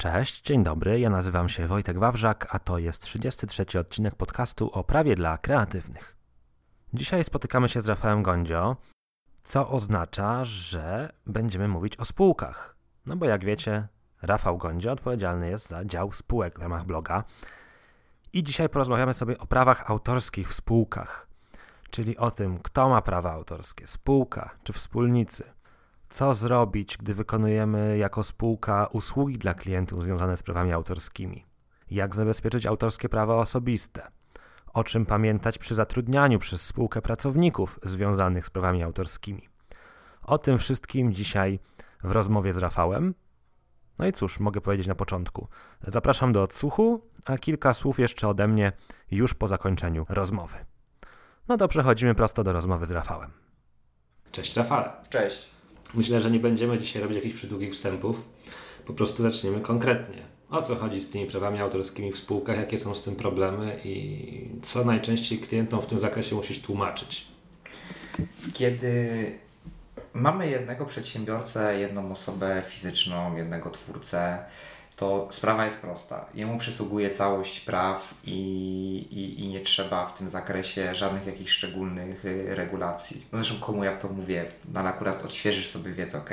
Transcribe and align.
Cześć, 0.00 0.42
dzień 0.42 0.62
dobry. 0.62 1.00
Ja 1.00 1.10
nazywam 1.10 1.48
się 1.48 1.66
Wojtek 1.66 1.98
Wawrzak, 1.98 2.54
a 2.54 2.58
to 2.58 2.78
jest 2.78 3.02
33 3.02 3.78
odcinek 3.78 4.14
podcastu 4.14 4.70
o 4.70 4.84
prawie 4.84 5.16
dla 5.16 5.38
kreatywnych. 5.38 6.16
Dzisiaj 6.94 7.24
spotykamy 7.24 7.68
się 7.68 7.80
z 7.80 7.88
Rafałem 7.88 8.22
Gondzio, 8.22 8.76
co 9.42 9.68
oznacza, 9.68 10.44
że 10.44 11.12
będziemy 11.26 11.68
mówić 11.68 11.96
o 11.96 12.04
spółkach. 12.04 12.76
No 13.06 13.16
bo 13.16 13.26
jak 13.26 13.44
wiecie, 13.44 13.88
Rafał 14.22 14.58
Gondzio 14.58 14.92
odpowiedzialny 14.92 15.48
jest 15.48 15.68
za 15.68 15.84
dział 15.84 16.12
spółek 16.12 16.58
w 16.58 16.62
ramach 16.62 16.86
bloga. 16.86 17.24
I 18.32 18.42
dzisiaj 18.42 18.68
porozmawiamy 18.68 19.14
sobie 19.14 19.38
o 19.38 19.46
prawach 19.46 19.90
autorskich 19.90 20.48
w 20.48 20.54
spółkach, 20.54 21.28
czyli 21.90 22.16
o 22.16 22.30
tym, 22.30 22.58
kto 22.58 22.88
ma 22.88 23.02
prawa 23.02 23.32
autorskie, 23.32 23.86
spółka 23.86 24.50
czy 24.62 24.72
wspólnicy– 24.72 25.44
co 26.08 26.34
zrobić, 26.34 26.96
gdy 26.96 27.14
wykonujemy 27.14 27.98
jako 27.98 28.24
spółka 28.24 28.86
usługi 28.86 29.38
dla 29.38 29.54
klientów 29.54 30.02
związane 30.02 30.36
z 30.36 30.42
prawami 30.42 30.72
autorskimi? 30.72 31.46
Jak 31.90 32.16
zabezpieczyć 32.16 32.66
autorskie 32.66 33.08
prawa 33.08 33.36
osobiste? 33.36 34.08
O 34.72 34.84
czym 34.84 35.06
pamiętać 35.06 35.58
przy 35.58 35.74
zatrudnianiu 35.74 36.38
przez 36.38 36.66
spółkę 36.66 37.02
pracowników 37.02 37.80
związanych 37.82 38.46
z 38.46 38.50
prawami 38.50 38.82
autorskimi? 38.82 39.48
O 40.22 40.38
tym 40.38 40.58
wszystkim 40.58 41.12
dzisiaj 41.12 41.60
w 42.04 42.10
rozmowie 42.10 42.52
z 42.52 42.58
Rafałem. 42.58 43.14
No 43.98 44.06
i 44.06 44.12
cóż, 44.12 44.40
mogę 44.40 44.60
powiedzieć 44.60 44.86
na 44.86 44.94
początku. 44.94 45.48
Zapraszam 45.82 46.32
do 46.32 46.42
odsłuchu, 46.42 47.02
a 47.26 47.38
kilka 47.38 47.74
słów 47.74 47.98
jeszcze 47.98 48.28
ode 48.28 48.48
mnie 48.48 48.72
już 49.10 49.34
po 49.34 49.48
zakończeniu 49.48 50.06
rozmowy. 50.08 50.56
No 51.48 51.56
to 51.56 51.68
przechodzimy 51.68 52.14
prosto 52.14 52.44
do 52.44 52.52
rozmowy 52.52 52.86
z 52.86 52.90
Rafałem. 52.90 53.30
Cześć 54.32 54.56
Rafale. 54.56 54.90
Cześć. 55.08 55.57
Myślę, 55.94 56.20
że 56.20 56.30
nie 56.30 56.40
będziemy 56.40 56.78
dzisiaj 56.78 57.02
robić 57.02 57.16
jakichś 57.16 57.34
przydługich 57.34 57.72
wstępów. 57.72 58.22
Po 58.86 58.92
prostu 58.92 59.22
zaczniemy 59.22 59.60
konkretnie. 59.60 60.22
O 60.50 60.62
co 60.62 60.76
chodzi 60.76 61.00
z 61.00 61.10
tymi 61.10 61.26
prawami 61.26 61.60
autorskimi 61.60 62.12
w 62.12 62.18
spółkach, 62.18 62.56
jakie 62.56 62.78
są 62.78 62.94
z 62.94 63.02
tym 63.02 63.16
problemy 63.16 63.78
i 63.84 64.48
co 64.62 64.84
najczęściej 64.84 65.38
klientom 65.38 65.82
w 65.82 65.86
tym 65.86 65.98
zakresie 65.98 66.36
musisz 66.36 66.60
tłumaczyć? 66.60 67.26
Kiedy 68.54 69.08
mamy 70.14 70.50
jednego 70.50 70.86
przedsiębiorcę, 70.86 71.80
jedną 71.80 72.12
osobę 72.12 72.62
fizyczną, 72.68 73.36
jednego 73.36 73.70
twórcę, 73.70 74.38
to 74.98 75.28
sprawa 75.30 75.66
jest 75.66 75.78
prosta. 75.78 76.26
Jemu 76.34 76.58
przysługuje 76.58 77.10
całość 77.10 77.60
praw 77.60 78.14
i, 78.24 78.38
i, 79.10 79.40
i 79.40 79.48
nie 79.48 79.60
trzeba 79.60 80.06
w 80.06 80.18
tym 80.18 80.28
zakresie 80.28 80.94
żadnych 80.94 81.26
jakichś 81.26 81.52
szczególnych 81.52 82.24
y, 82.24 82.54
regulacji. 82.54 83.26
No 83.32 83.38
zresztą 83.38 83.60
komu 83.60 83.84
ja 83.84 83.96
to 83.96 84.08
mówię, 84.08 84.46
no 84.72 84.80
ale 84.80 84.88
akurat 84.88 85.24
odświeżysz 85.24 85.68
sobie 85.68 85.92
wiedzę, 85.92 86.18
ok. 86.18 86.30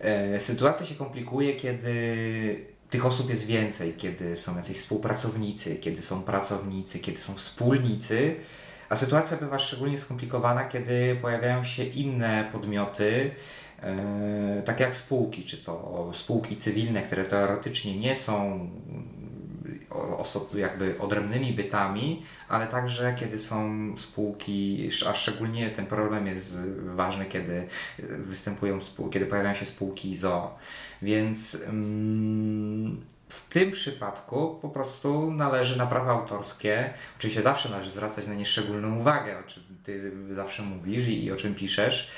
E, 0.00 0.40
sytuacja 0.40 0.86
się 0.86 0.94
komplikuje, 0.94 1.56
kiedy 1.56 2.66
tych 2.90 3.06
osób 3.06 3.30
jest 3.30 3.46
więcej, 3.46 3.94
kiedy 3.94 4.36
są 4.36 4.56
jacyś 4.56 4.78
współpracownicy, 4.78 5.76
kiedy 5.76 6.02
są 6.02 6.22
pracownicy, 6.22 6.98
kiedy 6.98 7.18
są 7.18 7.34
wspólnicy, 7.34 8.36
a 8.88 8.96
sytuacja 8.96 9.36
bywa 9.36 9.58
szczególnie 9.58 9.98
skomplikowana, 9.98 10.64
kiedy 10.64 11.16
pojawiają 11.22 11.64
się 11.64 11.84
inne 11.84 12.48
podmioty, 12.52 13.30
tak 14.64 14.80
jak 14.80 14.96
spółki, 14.96 15.44
czy 15.44 15.56
to 15.56 16.10
spółki 16.14 16.56
cywilne, 16.56 17.02
które 17.02 17.24
teoretycznie 17.24 17.96
nie 17.96 18.16
są 18.16 18.68
osob, 20.18 20.54
jakby 20.54 20.98
odrębnymi 20.98 21.52
bytami, 21.52 22.22
ale 22.48 22.66
także 22.66 23.14
kiedy 23.18 23.38
są 23.38 23.94
spółki, 23.98 24.88
a 25.08 25.14
szczególnie 25.14 25.70
ten 25.70 25.86
problem 25.86 26.26
jest 26.26 26.58
ważny, 26.78 27.24
kiedy 27.24 27.66
występują 27.98 28.78
kiedy 29.10 29.26
pojawiają 29.26 29.54
się 29.54 29.64
spółki 29.64 30.16
ZO. 30.16 30.58
Więc 31.02 31.54
mm, 31.68 33.00
w 33.28 33.48
tym 33.48 33.70
przypadku 33.70 34.58
po 34.62 34.68
prostu 34.68 35.30
należy 35.30 35.78
na 35.78 35.86
prawa 35.86 36.12
autorskie, 36.12 36.94
oczywiście 37.18 37.42
zawsze 37.42 37.68
należy 37.68 37.90
zwracać 37.90 38.26
na 38.26 38.34
nie 38.34 38.46
szczególną 38.46 38.98
uwagę, 38.98 39.38
o 39.38 39.42
czym 39.42 39.62
Ty 39.84 40.12
zawsze 40.34 40.62
mówisz 40.62 41.08
i, 41.08 41.24
i 41.24 41.32
o 41.32 41.36
czym 41.36 41.54
piszesz, 41.54 42.10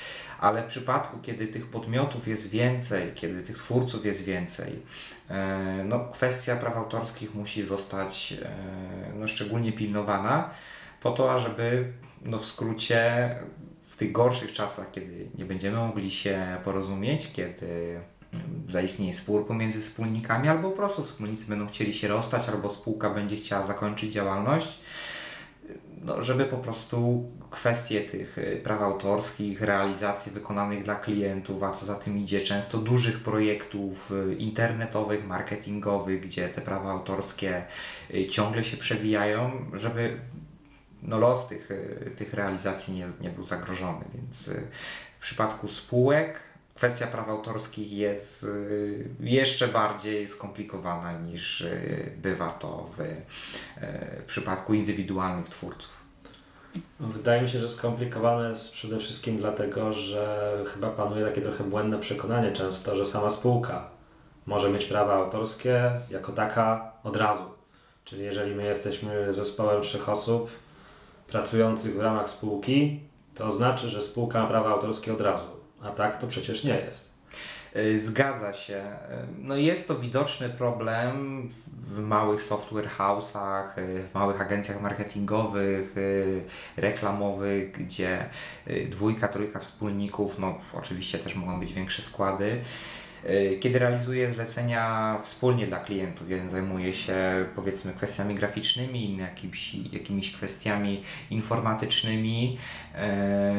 ale 0.45 0.63
w 0.63 0.65
przypadku, 0.65 1.17
kiedy 1.21 1.47
tych 1.47 1.67
podmiotów 1.67 2.27
jest 2.27 2.49
więcej, 2.49 3.11
kiedy 3.15 3.43
tych 3.43 3.57
twórców 3.57 4.05
jest 4.05 4.23
więcej, 4.23 4.81
e, 5.29 5.83
no, 5.85 5.99
kwestia 5.99 6.55
praw 6.55 6.77
autorskich 6.77 7.35
musi 7.35 7.63
zostać 7.63 8.33
e, 8.41 8.49
no, 9.15 9.27
szczególnie 9.27 9.73
pilnowana 9.73 10.49
po 11.01 11.11
to, 11.11 11.33
ażeby 11.33 11.93
no, 12.25 12.37
w 12.37 12.45
skrócie 12.45 13.29
w 13.83 13.95
tych 13.95 14.11
gorszych 14.11 14.51
czasach, 14.51 14.91
kiedy 14.91 15.27
nie 15.37 15.45
będziemy 15.45 15.77
mogli 15.77 16.11
się 16.11 16.57
porozumieć, 16.63 17.31
kiedy 17.31 17.99
zaistnieje 18.69 19.13
spór 19.13 19.47
pomiędzy 19.47 19.81
wspólnikami, 19.81 20.49
albo 20.49 20.69
po 20.69 20.75
prostu 20.75 21.03
wspólnicy 21.03 21.45
będą 21.45 21.67
chcieli 21.67 21.93
się 21.93 22.07
rozstać, 22.07 22.49
albo 22.49 22.69
spółka 22.69 23.09
będzie 23.09 23.35
chciała 23.35 23.65
zakończyć 23.65 24.13
działalność, 24.13 24.79
no, 26.01 26.23
żeby 26.23 26.45
po 26.45 26.57
prostu 26.57 27.25
kwestie 27.55 28.01
tych 28.01 28.37
y, 28.37 28.61
praw 28.63 28.81
autorskich, 28.81 29.61
realizacji 29.61 30.31
wykonanych 30.31 30.83
dla 30.83 30.95
klientów, 30.95 31.63
a 31.63 31.71
co 31.71 31.85
za 31.85 31.95
tym 31.95 32.17
idzie, 32.17 32.41
często 32.41 32.77
dużych 32.77 33.23
projektów 33.23 34.11
y, 34.11 34.35
internetowych, 34.35 35.27
marketingowych, 35.27 36.21
gdzie 36.21 36.49
te 36.49 36.61
prawa 36.61 36.91
autorskie 36.91 37.65
y, 38.13 38.27
ciągle 38.27 38.63
się 38.63 38.77
przewijają, 38.77 39.51
żeby 39.73 40.17
no, 41.03 41.17
los 41.17 41.47
tych, 41.47 41.69
tych 42.15 42.33
realizacji 42.33 42.93
nie, 42.93 43.07
nie 43.21 43.29
był 43.29 43.43
zagrożony. 43.43 44.05
Więc 44.15 44.49
w 45.19 45.21
przypadku 45.21 45.67
spółek 45.67 46.39
kwestia 46.75 47.07
praw 47.07 47.29
autorskich 47.29 47.91
jest 47.93 48.47
jeszcze 49.19 49.67
bardziej 49.67 50.27
skomplikowana 50.27 51.19
niż 51.19 51.65
bywa 52.17 52.49
to 52.49 52.89
w, 52.97 53.03
w 54.21 54.25
przypadku 54.25 54.73
indywidualnych 54.73 55.49
twórców. 55.49 56.04
Wydaje 56.99 57.41
mi 57.41 57.49
się, 57.49 57.59
że 57.59 57.69
skomplikowane 57.69 58.47
jest 58.47 58.71
przede 58.71 58.97
wszystkim 58.97 59.37
dlatego, 59.37 59.93
że 59.93 60.53
chyba 60.73 60.89
panuje 60.89 61.25
takie 61.25 61.41
trochę 61.41 61.63
błędne 61.63 61.99
przekonanie 61.99 62.51
często, 62.51 62.95
że 62.95 63.05
sama 63.05 63.29
spółka 63.29 63.89
może 64.45 64.69
mieć 64.69 64.85
prawa 64.85 65.13
autorskie 65.13 65.91
jako 66.09 66.31
taka 66.31 66.91
od 67.03 67.15
razu. 67.15 67.43
Czyli 68.05 68.23
jeżeli 68.23 68.55
my 68.55 68.63
jesteśmy 68.63 69.33
zespołem 69.33 69.81
trzech 69.81 70.09
osób 70.09 70.49
pracujących 71.27 71.95
w 71.95 71.99
ramach 71.99 72.29
spółki, 72.29 72.99
to 73.35 73.51
znaczy, 73.51 73.89
że 73.89 74.01
spółka 74.01 74.41
ma 74.41 74.47
prawa 74.47 74.69
autorskie 74.69 75.13
od 75.13 75.21
razu 75.21 75.55
a 75.85 75.89
tak 75.89 76.21
to 76.21 76.27
przecież 76.27 76.63
nie 76.63 76.75
jest. 76.75 77.14
Y, 77.77 77.99
zgadza 77.99 78.53
się. 78.53 78.83
No 79.41 79.55
jest 79.55 79.87
to 79.87 79.95
widoczny 79.95 80.49
problem 80.49 81.47
w 81.67 81.99
małych 81.99 82.43
software 82.43 82.89
house'ach, 82.97 83.79
y, 83.79 84.07
w 84.11 84.13
małych 84.13 84.41
agencjach 84.41 84.81
marketingowych, 84.81 85.95
reklamowych, 86.77 87.71
gdzie 87.71 88.29
dwójka, 88.89 89.27
trójka 89.27 89.59
wspólników, 89.59 90.39
no 90.39 90.57
oczywiście 90.73 91.19
też 91.19 91.35
mogą 91.35 91.59
być 91.59 91.73
większe 91.73 92.01
składy, 92.01 92.61
E, 93.25 93.55
kiedy 93.55 93.79
realizuje 93.79 94.31
zlecenia 94.31 95.17
wspólnie 95.23 95.67
dla 95.67 95.79
klientów, 95.79 96.29
jeden 96.29 96.49
zajmuje 96.49 96.93
się 96.93 97.45
powiedzmy 97.55 97.93
kwestiami 97.93 98.35
graficznymi, 98.35 99.09
inny 99.09 99.23
jakimiś, 99.23 99.75
jakimiś 99.75 100.31
kwestiami 100.31 101.03
informatycznymi. 101.29 102.57
E, 102.95 103.53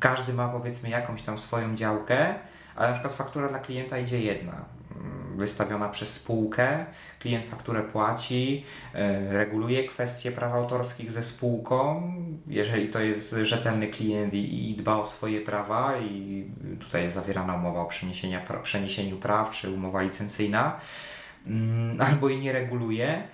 każdy 0.00 0.32
ma 0.32 0.48
powiedzmy 0.48 0.88
jakąś 0.88 1.22
tam 1.22 1.38
swoją 1.38 1.76
działkę, 1.76 2.34
ale 2.76 2.88
na 2.88 2.94
przykład 2.94 3.14
faktura 3.14 3.48
dla 3.48 3.58
klienta 3.58 3.98
idzie 3.98 4.20
jedna 4.20 4.64
wystawiona 5.36 5.88
przez 5.88 6.12
spółkę, 6.12 6.86
klient 7.18 7.44
fakturę 7.44 7.82
płaci, 7.82 8.64
e, 8.94 9.32
reguluje 9.32 9.88
kwestie 9.88 10.32
praw 10.32 10.52
autorskich 10.52 11.12
ze 11.12 11.22
spółką, 11.22 12.02
jeżeli 12.46 12.88
to 12.88 13.00
jest 13.00 13.36
rzetelny 13.42 13.88
klient 13.88 14.34
i, 14.34 14.70
i 14.70 14.74
dba 14.74 14.96
o 14.96 15.06
swoje 15.06 15.40
prawa 15.40 15.96
i 15.96 16.44
tutaj 16.80 17.02
jest 17.02 17.14
zawierana 17.14 17.54
umowa 17.54 17.80
o 17.80 17.86
przeniesieniu 18.62 19.16
praw 19.16 19.50
czy 19.50 19.70
umowa 19.70 20.02
licencyjna, 20.02 20.80
mm, 21.46 22.00
albo 22.00 22.28
i 22.28 22.38
nie 22.38 22.52
reguluje. 22.52 23.08
E, 23.08 23.24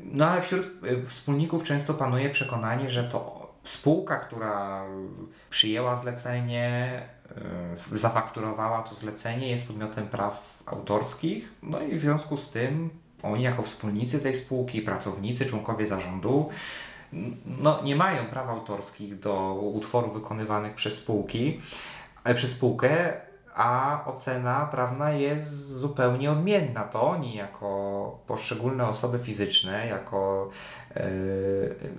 no 0.00 0.26
ale 0.26 0.42
wśród 0.42 0.66
e, 0.66 1.06
wspólników 1.06 1.64
często 1.64 1.94
panuje 1.94 2.30
przekonanie, 2.30 2.90
że 2.90 3.04
to 3.04 3.42
spółka, 3.64 4.18
która 4.18 4.84
przyjęła 5.50 5.96
zlecenie, 5.96 7.02
zafakturowała 7.92 8.82
to 8.82 8.94
zlecenie, 8.94 9.48
jest 9.48 9.66
podmiotem 9.66 10.08
praw 10.08 10.62
autorskich, 10.66 11.52
no 11.62 11.80
i 11.80 11.96
w 11.96 12.00
związku 12.00 12.36
z 12.36 12.50
tym 12.50 12.90
oni 13.22 13.42
jako 13.42 13.62
wspólnicy 13.62 14.18
tej 14.18 14.34
spółki, 14.34 14.82
pracownicy, 14.82 15.46
członkowie 15.46 15.86
zarządu, 15.86 16.48
no, 17.46 17.82
nie 17.82 17.96
mają 17.96 18.26
praw 18.26 18.48
autorskich 18.48 19.18
do 19.18 19.54
utworów 19.54 20.14
wykonywanych 20.14 20.74
przez 20.74 20.94
spółki, 20.94 21.60
ale 22.24 22.34
przez 22.34 22.50
spółkę, 22.50 23.12
a 23.54 24.04
ocena 24.06 24.66
prawna 24.66 25.10
jest 25.10 25.78
zupełnie 25.78 26.30
odmienna. 26.30 26.84
To 26.84 27.02
oni 27.02 27.34
jako 27.34 28.18
poszczególne 28.26 28.88
osoby 28.88 29.18
fizyczne, 29.18 29.86
jako 29.86 30.50
e, 30.96 31.02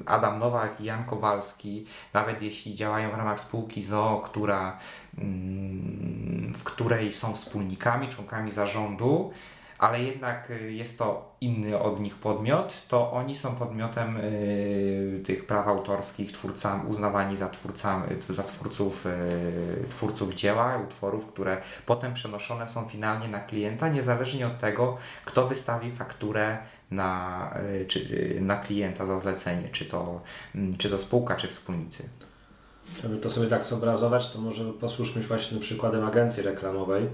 Adam 0.05 0.39
Nowak 0.39 0.81
i 0.81 0.83
Jan 0.83 1.05
Kowalski, 1.05 1.85
nawet 2.13 2.41
jeśli 2.41 2.75
działają 2.75 3.11
w 3.11 3.17
ramach 3.17 3.39
spółki 3.39 3.83
ZOO, 3.83 4.21
która, 4.25 4.77
mm, 5.17 6.53
w 6.53 6.63
której 6.63 7.13
są 7.13 7.33
wspólnikami, 7.33 8.07
członkami 8.07 8.51
zarządu, 8.51 9.33
ale 9.83 10.03
jednak 10.03 10.51
y, 10.51 10.71
jest 10.71 10.97
to 10.97 11.35
inny 11.41 11.79
od 11.79 11.99
nich 11.99 12.15
podmiot, 12.15 12.73
to 12.87 13.11
oni 13.11 13.35
są 13.35 13.55
podmiotem 13.55 14.17
y, 14.17 15.21
tych 15.25 15.45
praw 15.47 15.67
autorskich, 15.67 16.31
twórcami, 16.31 16.89
uznawani 16.89 17.35
za, 17.35 17.49
twórcami, 17.49 18.07
za 18.29 18.43
twórców, 18.43 19.05
y, 19.05 19.85
twórców 19.89 20.33
dzieła, 20.33 20.77
utworów, 20.77 21.25
które 21.25 21.61
potem 21.85 22.13
przenoszone 22.13 22.67
są 22.67 22.85
finalnie 22.85 23.27
na 23.27 23.39
klienta, 23.39 23.89
niezależnie 23.89 24.47
od 24.47 24.59
tego, 24.59 24.97
kto 25.25 25.47
wystawi 25.47 25.91
fakturę 25.91 26.57
na, 26.91 27.53
y, 27.81 27.85
czy, 27.85 27.99
y, 27.99 28.41
na 28.41 28.55
klienta 28.55 29.05
za 29.05 29.19
zlecenie, 29.19 29.69
czy 29.69 29.85
to, 29.85 30.21
mm, 30.55 30.77
czy 30.77 30.89
to 30.89 30.99
spółka, 30.99 31.35
czy 31.35 31.47
wspólnicy. 31.47 32.09
Żeby 33.01 33.17
to 33.17 33.29
sobie 33.29 33.47
tak 33.47 33.63
zobrazować, 33.63 34.29
to 34.29 34.41
może 34.41 34.73
posłuszmy 34.73 35.21
właśnie 35.21 35.59
przykładem 35.59 36.05
agencji 36.05 36.43
reklamowej 36.43 37.09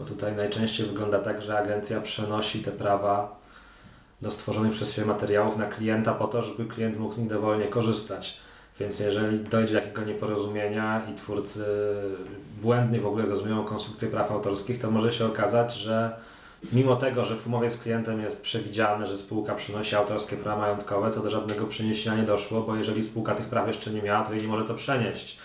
bo 0.00 0.06
tutaj 0.06 0.36
najczęściej 0.36 0.86
wygląda 0.86 1.18
tak, 1.18 1.42
że 1.42 1.58
agencja 1.58 2.00
przenosi 2.00 2.58
te 2.58 2.72
prawa 2.72 3.40
do 4.22 4.30
stworzonych 4.30 4.72
przez 4.72 4.92
siebie 4.92 5.06
materiałów 5.06 5.56
na 5.56 5.66
klienta 5.66 6.14
po 6.14 6.26
to, 6.26 6.42
żeby 6.42 6.64
klient 6.64 6.98
mógł 6.98 7.14
z 7.14 7.18
nich 7.18 7.28
dowolnie 7.28 7.64
korzystać. 7.64 8.36
Więc 8.80 9.00
jeżeli 9.00 9.40
dojdzie 9.40 9.74
do 9.74 9.80
jakiego 9.80 10.02
nieporozumienia 10.02 11.02
i 11.12 11.14
twórcy 11.14 11.64
błędnie 12.62 13.00
w 13.00 13.06
ogóle 13.06 13.26
zrozumieją 13.26 13.64
konstrukcję 13.64 14.08
praw 14.08 14.32
autorskich, 14.32 14.78
to 14.78 14.90
może 14.90 15.12
się 15.12 15.26
okazać, 15.26 15.74
że 15.74 16.16
mimo 16.72 16.96
tego, 16.96 17.24
że 17.24 17.36
w 17.36 17.46
umowie 17.46 17.70
z 17.70 17.78
klientem 17.78 18.20
jest 18.20 18.42
przewidziane, 18.42 19.06
że 19.06 19.16
spółka 19.16 19.54
przynosi 19.54 19.96
autorskie 19.96 20.36
prawa 20.36 20.60
majątkowe, 20.60 21.10
to 21.10 21.20
do 21.20 21.30
żadnego 21.30 21.66
przeniesienia 21.66 22.16
nie 22.16 22.22
doszło, 22.22 22.60
bo 22.60 22.76
jeżeli 22.76 23.02
spółka 23.02 23.34
tych 23.34 23.46
praw 23.46 23.66
jeszcze 23.66 23.90
nie 23.90 24.02
miała, 24.02 24.24
to 24.24 24.32
jej 24.32 24.42
nie 24.42 24.48
może 24.48 24.64
co 24.64 24.74
przenieść 24.74 25.38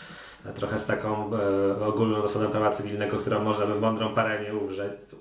trochę 0.54 0.78
z 0.78 0.86
taką 0.86 1.32
e, 1.80 1.86
ogólną 1.86 2.22
zasadą 2.22 2.50
prawa 2.50 2.72
cywilnego, 2.72 3.18
którą 3.18 3.44
można 3.44 3.66
by 3.66 3.74
w 3.76 3.82
mądrą 3.82 4.14
paremię 4.14 4.50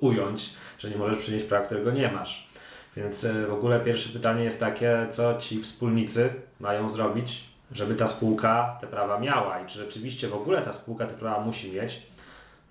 ująć, 0.01 0.55
że 0.79 0.91
nie 0.91 0.97
możesz 0.97 1.19
przynieść 1.19 1.45
prawa, 1.45 1.67
którego 1.67 1.91
nie 1.91 2.13
masz. 2.13 2.49
Więc 2.97 3.25
e, 3.25 3.47
w 3.47 3.53
ogóle 3.53 3.81
pierwsze 3.81 4.09
pytanie 4.09 4.45
jest 4.45 4.61
takie, 4.61 5.07
co 5.11 5.39
ci 5.39 5.63
wspólnicy 5.63 6.33
mają 6.61 6.89
zrobić, 6.89 7.45
żeby 7.73 7.95
ta 7.95 8.07
spółka 8.07 8.79
te 8.81 8.87
prawa 8.87 9.21
miała 9.21 9.61
i 9.61 9.67
czy 9.67 9.79
rzeczywiście 9.79 10.29
w 10.29 10.35
ogóle 10.35 10.63
ta 10.63 10.73
spółka 10.73 11.07
te 11.07 11.15
prawa 11.15 11.41
musi 11.41 11.73
mieć. 11.73 12.03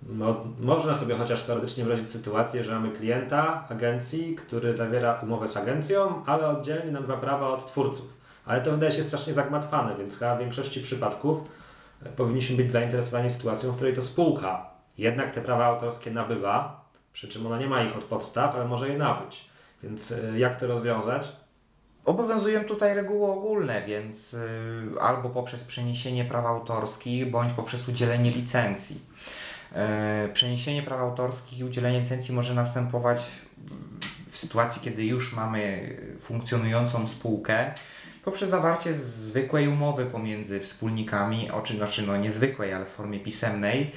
No, 0.08 0.44
można 0.60 0.94
sobie 0.94 1.14
chociaż 1.14 1.42
teoretycznie 1.42 1.84
wyobrazić 1.84 2.10
sytuację, 2.10 2.64
że 2.64 2.72
mamy 2.72 2.90
klienta 2.90 3.64
agencji, 3.68 4.34
który 4.34 4.76
zawiera 4.76 5.20
umowę 5.22 5.48
z 5.48 5.56
agencją, 5.56 6.22
ale 6.26 6.48
oddzielnie 6.48 6.92
nabywa 6.92 7.16
prawa 7.16 7.48
od 7.48 7.66
twórców. 7.66 8.06
Ale 8.46 8.60
to 8.60 8.70
wydaje 8.70 8.92
się 8.92 9.02
strasznie 9.02 9.34
zagmatwane, 9.34 9.96
więc 9.96 10.18
chyba 10.18 10.36
w 10.36 10.38
większości 10.38 10.80
przypadków 10.80 11.38
powinniśmy 12.16 12.56
być 12.56 12.72
zainteresowani 12.72 13.30
sytuacją, 13.30 13.72
w 13.72 13.76
której 13.76 13.94
to 13.94 14.02
spółka 14.02 14.74
jednak 14.98 15.30
te 15.30 15.40
prawa 15.40 15.64
autorskie 15.64 16.10
nabywa, 16.10 16.84
przy 17.12 17.28
czym 17.28 17.46
ona 17.46 17.58
nie 17.58 17.66
ma 17.66 17.82
ich 17.82 17.96
od 17.96 18.04
podstaw, 18.04 18.54
ale 18.54 18.64
może 18.64 18.88
je 18.88 18.98
nabyć. 18.98 19.48
Więc 19.82 20.12
e, 20.12 20.38
jak 20.38 20.60
to 20.60 20.66
rozwiązać? 20.66 21.32
Obowiązują 22.04 22.64
tutaj 22.64 22.94
reguły 22.94 23.32
ogólne, 23.32 23.82
więc 23.86 24.34
e, 24.34 25.00
albo 25.00 25.30
poprzez 25.30 25.64
przeniesienie 25.64 26.24
praw 26.24 26.44
autorskich, 26.44 27.30
bądź 27.30 27.52
poprzez 27.52 27.88
udzielenie 27.88 28.30
licencji. 28.30 29.00
E, 29.72 30.28
przeniesienie 30.32 30.82
praw 30.82 31.00
autorskich 31.00 31.58
i 31.58 31.64
udzielenie 31.64 32.00
licencji 32.00 32.34
może 32.34 32.54
następować 32.54 33.26
w 34.28 34.36
sytuacji, 34.36 34.82
kiedy 34.82 35.04
już 35.04 35.36
mamy 35.36 35.96
funkcjonującą 36.20 37.06
spółkę, 37.06 37.74
poprzez 38.24 38.50
zawarcie 38.50 38.94
zwykłej 38.94 39.68
umowy 39.68 40.06
pomiędzy 40.06 40.60
wspólnikami, 40.60 41.50
o 41.50 41.62
czym 41.62 41.76
znaczy 41.76 42.02
no 42.02 42.16
niezwykłej, 42.16 42.72
ale 42.72 42.84
w 42.84 42.88
formie 42.88 43.20
pisemnej, 43.20 43.92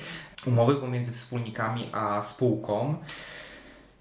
umowy 0.46 0.76
pomiędzy 0.76 1.12
wspólnikami 1.12 1.90
a 1.92 2.22
spółką. 2.22 2.96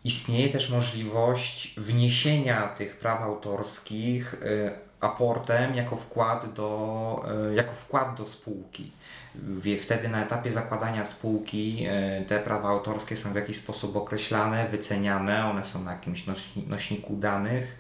Istnieje 0.05 0.49
też 0.49 0.71
możliwość 0.71 1.81
wniesienia 1.81 2.69
tych 2.69 2.97
praw 2.97 3.23
autorskich 3.23 4.35
y, 4.35 4.71
aportem 5.01 5.75
jako 5.75 5.97
wkład 5.97 6.55
do, 6.55 7.25
y, 7.51 7.55
jako 7.55 7.73
wkład 7.73 8.17
do 8.17 8.27
spółki. 8.27 8.93
Wtedy 9.83 10.09
na 10.09 10.23
etapie 10.23 10.53
zakładania 10.53 11.05
spółki 11.05 11.87
y, 12.23 12.25
te 12.25 12.41
prawa 12.41 12.69
autorskie 12.69 13.17
są 13.17 13.33
w 13.33 13.37
jakiś 13.37 13.57
sposób 13.57 13.97
określane, 13.97 14.69
wyceniane, 14.69 15.51
one 15.51 15.65
są 15.65 15.85
na 15.85 15.93
jakimś 15.93 16.25
nośniku 16.67 17.17
danych. 17.17 17.77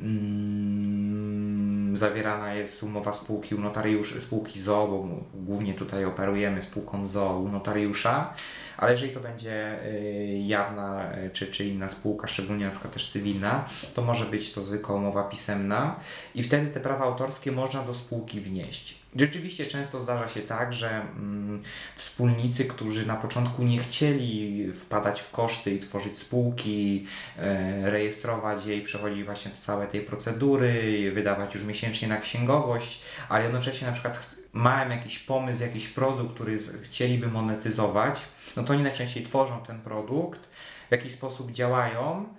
Mm, 0.00 1.96
zawierana 1.96 2.54
jest 2.54 2.82
umowa 2.82 3.12
spółki 3.12 3.54
u 3.54 3.60
notariuszy, 3.60 4.20
spółki 4.20 4.60
ZO, 4.60 4.88
bo 4.88 5.08
głównie 5.34 5.74
tutaj 5.74 6.04
operujemy 6.04 6.62
spółką 6.62 7.06
ZO 7.06 7.38
u 7.38 7.48
notariusza, 7.48 8.34
ale 8.76 8.92
jeżeli 8.92 9.12
to 9.12 9.20
będzie 9.20 9.84
y, 9.86 10.38
jawna 10.46 11.04
czy, 11.32 11.46
czy 11.46 11.64
inna 11.64 11.90
spółka, 11.90 12.26
szczególnie 12.26 12.64
na 12.64 12.70
przykład 12.70 12.92
też 12.92 13.10
cywilna, 13.12 13.64
to 13.94 14.02
może 14.02 14.26
być 14.26 14.52
to 14.52 14.62
zwykła 14.62 14.94
umowa 14.94 15.22
pisemna 15.22 15.96
i 16.34 16.42
wtedy 16.42 16.66
te 16.66 16.80
prawa 16.80 17.04
autorskie 17.04 17.52
można 17.52 17.82
do 17.82 17.94
spółki 17.94 18.40
wnieść. 18.40 18.99
Rzeczywiście 19.16 19.66
często 19.66 20.00
zdarza 20.00 20.28
się 20.28 20.40
tak, 20.40 20.74
że 20.74 20.90
mm, 20.90 21.62
wspólnicy, 21.94 22.64
którzy 22.64 23.06
na 23.06 23.16
początku 23.16 23.62
nie 23.62 23.78
chcieli 23.78 24.66
wpadać 24.72 25.20
w 25.20 25.30
koszty 25.30 25.74
i 25.74 25.78
tworzyć 25.78 26.18
spółki, 26.18 27.06
e, 27.38 27.90
rejestrować 27.90 28.66
jej, 28.66 28.82
przechodzić 28.82 29.24
właśnie 29.24 29.50
całe 29.50 29.86
tej 29.86 30.00
procedury, 30.00 31.12
wydawać 31.14 31.54
już 31.54 31.64
miesięcznie 31.64 32.08
na 32.08 32.16
księgowość, 32.16 33.00
ale 33.28 33.44
jednocześnie 33.44 33.86
na 33.86 33.92
przykład 33.92 34.34
mają 34.52 34.90
jakiś 34.90 35.18
pomysł, 35.18 35.62
jakiś 35.62 35.88
produkt, 35.88 36.34
który 36.34 36.58
chcieliby 36.82 37.26
monetyzować, 37.26 38.22
no 38.56 38.64
to 38.64 38.72
oni 38.72 38.82
najczęściej 38.82 39.24
tworzą 39.24 39.60
ten 39.66 39.80
produkt, 39.80 40.48
w 40.88 40.92
jakiś 40.92 41.12
sposób 41.12 41.52
działają 41.52 42.34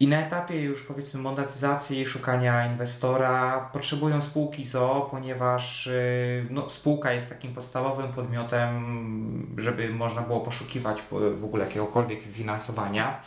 i 0.00 0.08
na 0.08 0.26
etapie 0.26 0.62
już 0.62 0.82
powiedzmy 0.82 1.20
monetyzacji 1.20 2.06
szukania 2.06 2.66
inwestora 2.66 3.60
potrzebują 3.72 4.22
spółki 4.22 4.64
ZO, 4.64 5.08
ponieważ 5.10 5.86
y, 5.86 6.46
no, 6.50 6.68
spółka 6.68 7.12
jest 7.12 7.28
takim 7.28 7.54
podstawowym 7.54 8.12
podmiotem, 8.12 9.54
żeby 9.56 9.88
można 9.88 10.22
było 10.22 10.40
poszukiwać 10.40 11.02
w 11.36 11.44
ogóle 11.44 11.64
jakiegokolwiek 11.64 12.20
finansowania. 12.22 13.20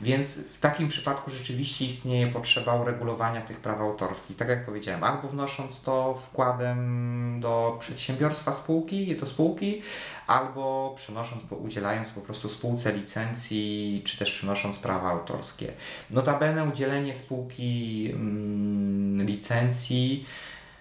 Więc 0.00 0.38
w 0.38 0.58
takim 0.58 0.88
przypadku 0.88 1.30
rzeczywiście 1.30 1.84
istnieje 1.84 2.26
potrzeba 2.26 2.74
uregulowania 2.74 3.40
tych 3.40 3.60
praw 3.60 3.80
autorskich. 3.80 4.36
Tak 4.36 4.48
jak 4.48 4.66
powiedziałem, 4.66 5.04
albo 5.04 5.28
wnosząc 5.28 5.80
to 5.80 6.14
wkładem 6.14 7.40
do 7.40 7.76
przedsiębiorstwa 7.80 8.52
spółki, 8.52 9.16
do 9.16 9.26
spółki, 9.26 9.82
albo 10.26 10.94
przenosząc, 10.96 11.42
udzielając 11.50 12.08
po 12.08 12.20
prostu 12.20 12.48
spółce 12.48 12.92
licencji, 12.92 14.02
czy 14.04 14.18
też 14.18 14.32
przenosząc 14.32 14.78
prawa 14.78 15.10
autorskie. 15.10 15.72
Notabene 16.10 16.64
udzielenie 16.64 17.14
spółki 17.14 18.10
mm, 18.14 19.26
licencji 19.26 20.26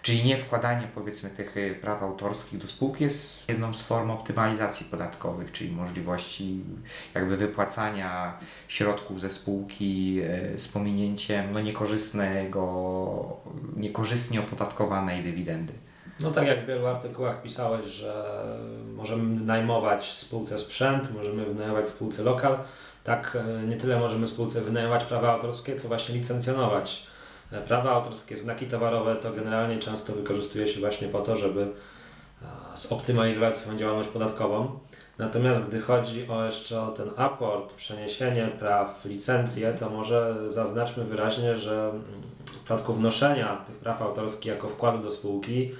Czyli 0.07 0.23
nie 0.23 0.37
wkładanie 0.37 0.87
powiedzmy 0.95 1.29
tych 1.29 1.57
y, 1.57 1.75
praw 1.81 2.03
autorskich 2.03 2.59
do 2.59 2.67
spółki 2.67 3.03
jest 3.03 3.49
jedną 3.49 3.73
z 3.73 3.81
form 3.81 4.11
optymalizacji 4.11 4.85
podatkowych, 4.85 5.51
czyli 5.51 5.71
możliwości 5.71 6.63
jakby 7.15 7.37
wypłacania 7.37 8.37
środków 8.67 9.19
ze 9.19 9.29
spółki 9.29 10.19
y, 10.55 10.59
z 10.59 10.67
pominięciem 10.67 11.53
no, 11.53 11.59
niekorzystnego, 11.59 13.37
niekorzystnie 13.75 14.39
opodatkowanej 14.39 15.23
dywidendy. 15.23 15.73
No 16.19 16.31
tak 16.31 16.47
jak 16.47 16.63
w 16.63 16.67
wielu 16.67 16.87
artykułach 16.87 17.41
pisałeś, 17.41 17.85
że 17.85 18.43
możemy 18.95 19.39
najmować 19.39 20.17
spółce 20.17 20.57
sprzęt, 20.57 21.13
możemy 21.15 21.45
wynajmować 21.45 21.89
spółce 21.89 22.23
lokal, 22.23 22.57
tak 23.03 23.37
y, 23.63 23.67
nie 23.67 23.75
tyle 23.75 23.99
możemy 23.99 24.27
spółce 24.27 24.61
wynajmować 24.61 25.03
prawa 25.03 25.33
autorskie, 25.33 25.75
co 25.75 25.87
właśnie 25.87 26.15
licencjonować 26.15 27.07
prawa 27.67 27.91
autorskie, 27.91 28.37
znaki 28.37 28.65
towarowe 28.65 29.15
to 29.15 29.33
generalnie 29.33 29.79
często 29.79 30.13
wykorzystuje 30.13 30.67
się 30.67 30.79
właśnie 30.79 31.07
po 31.07 31.19
to, 31.19 31.37
żeby 31.37 31.67
zoptymalizować 32.75 33.55
swoją 33.55 33.77
działalność 33.77 34.09
podatkową. 34.09 34.79
Natomiast 35.17 35.61
gdy 35.61 35.81
chodzi 35.81 36.27
o 36.27 36.45
jeszcze 36.45 36.81
o 36.81 36.87
ten 36.87 37.09
aport, 37.17 37.73
przeniesienie 37.73 38.47
praw, 38.59 39.05
licencje, 39.05 39.73
to 39.73 39.89
może 39.89 40.35
zaznaczmy 40.51 41.03
wyraźnie, 41.03 41.55
że 41.55 41.91
w 42.45 42.49
przypadku 42.49 42.93
wnoszenia 42.93 43.57
tych 43.67 43.75
praw 43.75 44.01
autorskich 44.01 44.45
jako 44.45 44.67
wkładu 44.67 44.97
do 44.97 45.11
spółki, 45.11 45.71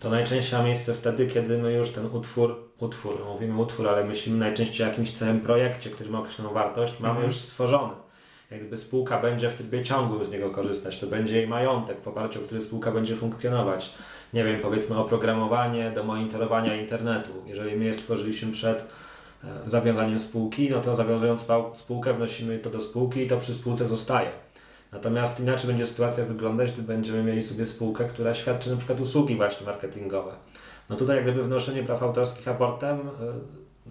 to 0.00 0.10
najczęściej 0.10 0.58
ma 0.58 0.64
miejsce 0.64 0.94
wtedy, 0.94 1.26
kiedy 1.26 1.58
my 1.58 1.72
już 1.72 1.90
ten 1.90 2.06
utwór, 2.06 2.56
utwór, 2.78 3.24
mówimy 3.24 3.60
utwór, 3.60 3.88
ale 3.88 4.04
myślimy 4.04 4.38
najczęściej 4.38 4.86
o 4.86 4.90
jakimś 4.90 5.12
całym 5.12 5.40
projekcie, 5.40 5.90
który 5.90 6.10
ma 6.10 6.18
określoną 6.18 6.52
wartość, 6.52 6.92
mamy 7.00 7.10
mhm. 7.10 7.26
już 7.26 7.36
stworzony 7.36 7.92
jak 8.50 8.60
gdyby 8.60 8.76
spółka 8.76 9.20
będzie 9.20 9.50
w 9.50 9.54
trybie 9.54 9.84
ciągłym 9.84 10.24
z 10.24 10.30
niego 10.30 10.50
korzystać, 10.50 10.98
to 10.98 11.06
będzie 11.06 11.36
jej 11.36 11.48
majątek, 11.48 12.00
w 12.00 12.08
oparciu 12.08 12.40
o 12.40 12.42
który 12.42 12.60
spółka 12.60 12.90
będzie 12.90 13.16
funkcjonować. 13.16 13.94
Nie 14.32 14.44
wiem, 14.44 14.60
powiedzmy 14.60 14.96
oprogramowanie 14.98 15.90
do 15.90 16.04
monitorowania 16.04 16.76
internetu. 16.76 17.30
Jeżeli 17.46 17.76
my 17.76 17.84
je 17.84 17.94
stworzyliśmy 17.94 18.52
przed 18.52 18.92
e, 19.44 19.46
zawiązaniem 19.66 20.18
spółki, 20.18 20.70
no 20.70 20.80
to 20.80 20.94
zawiązując 20.94 21.46
spółkę 21.72 22.14
wnosimy 22.14 22.58
to 22.58 22.70
do 22.70 22.80
spółki 22.80 23.20
i 23.20 23.26
to 23.26 23.36
przy 23.36 23.54
spółce 23.54 23.86
zostaje. 23.86 24.30
Natomiast 24.92 25.40
inaczej 25.40 25.68
będzie 25.68 25.86
sytuacja 25.86 26.24
wyglądać, 26.24 26.72
gdy 26.72 26.82
będziemy 26.82 27.22
mieli 27.22 27.42
sobie 27.42 27.66
spółkę, 27.66 28.04
która 28.04 28.34
świadczy 28.34 28.70
na 28.70 28.76
przykład 28.76 29.00
usługi 29.00 29.36
właśnie 29.36 29.66
marketingowe. 29.66 30.32
No 30.90 30.96
tutaj 30.96 31.16
jak 31.16 31.24
gdyby 31.24 31.42
wnoszenie 31.42 31.82
praw 31.82 32.02
autorskich 32.02 32.48
aportem 32.48 33.00
e, 33.00 33.02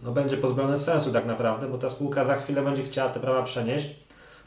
no 0.03 0.11
będzie 0.11 0.37
pozbawione 0.37 0.77
sensu 0.77 1.11
tak 1.11 1.25
naprawdę, 1.25 1.67
bo 1.67 1.77
ta 1.77 1.89
spółka 1.89 2.23
za 2.23 2.35
chwilę 2.35 2.61
będzie 2.61 2.83
chciała 2.83 3.09
te 3.09 3.19
prawa 3.19 3.43
przenieść. 3.43 4.04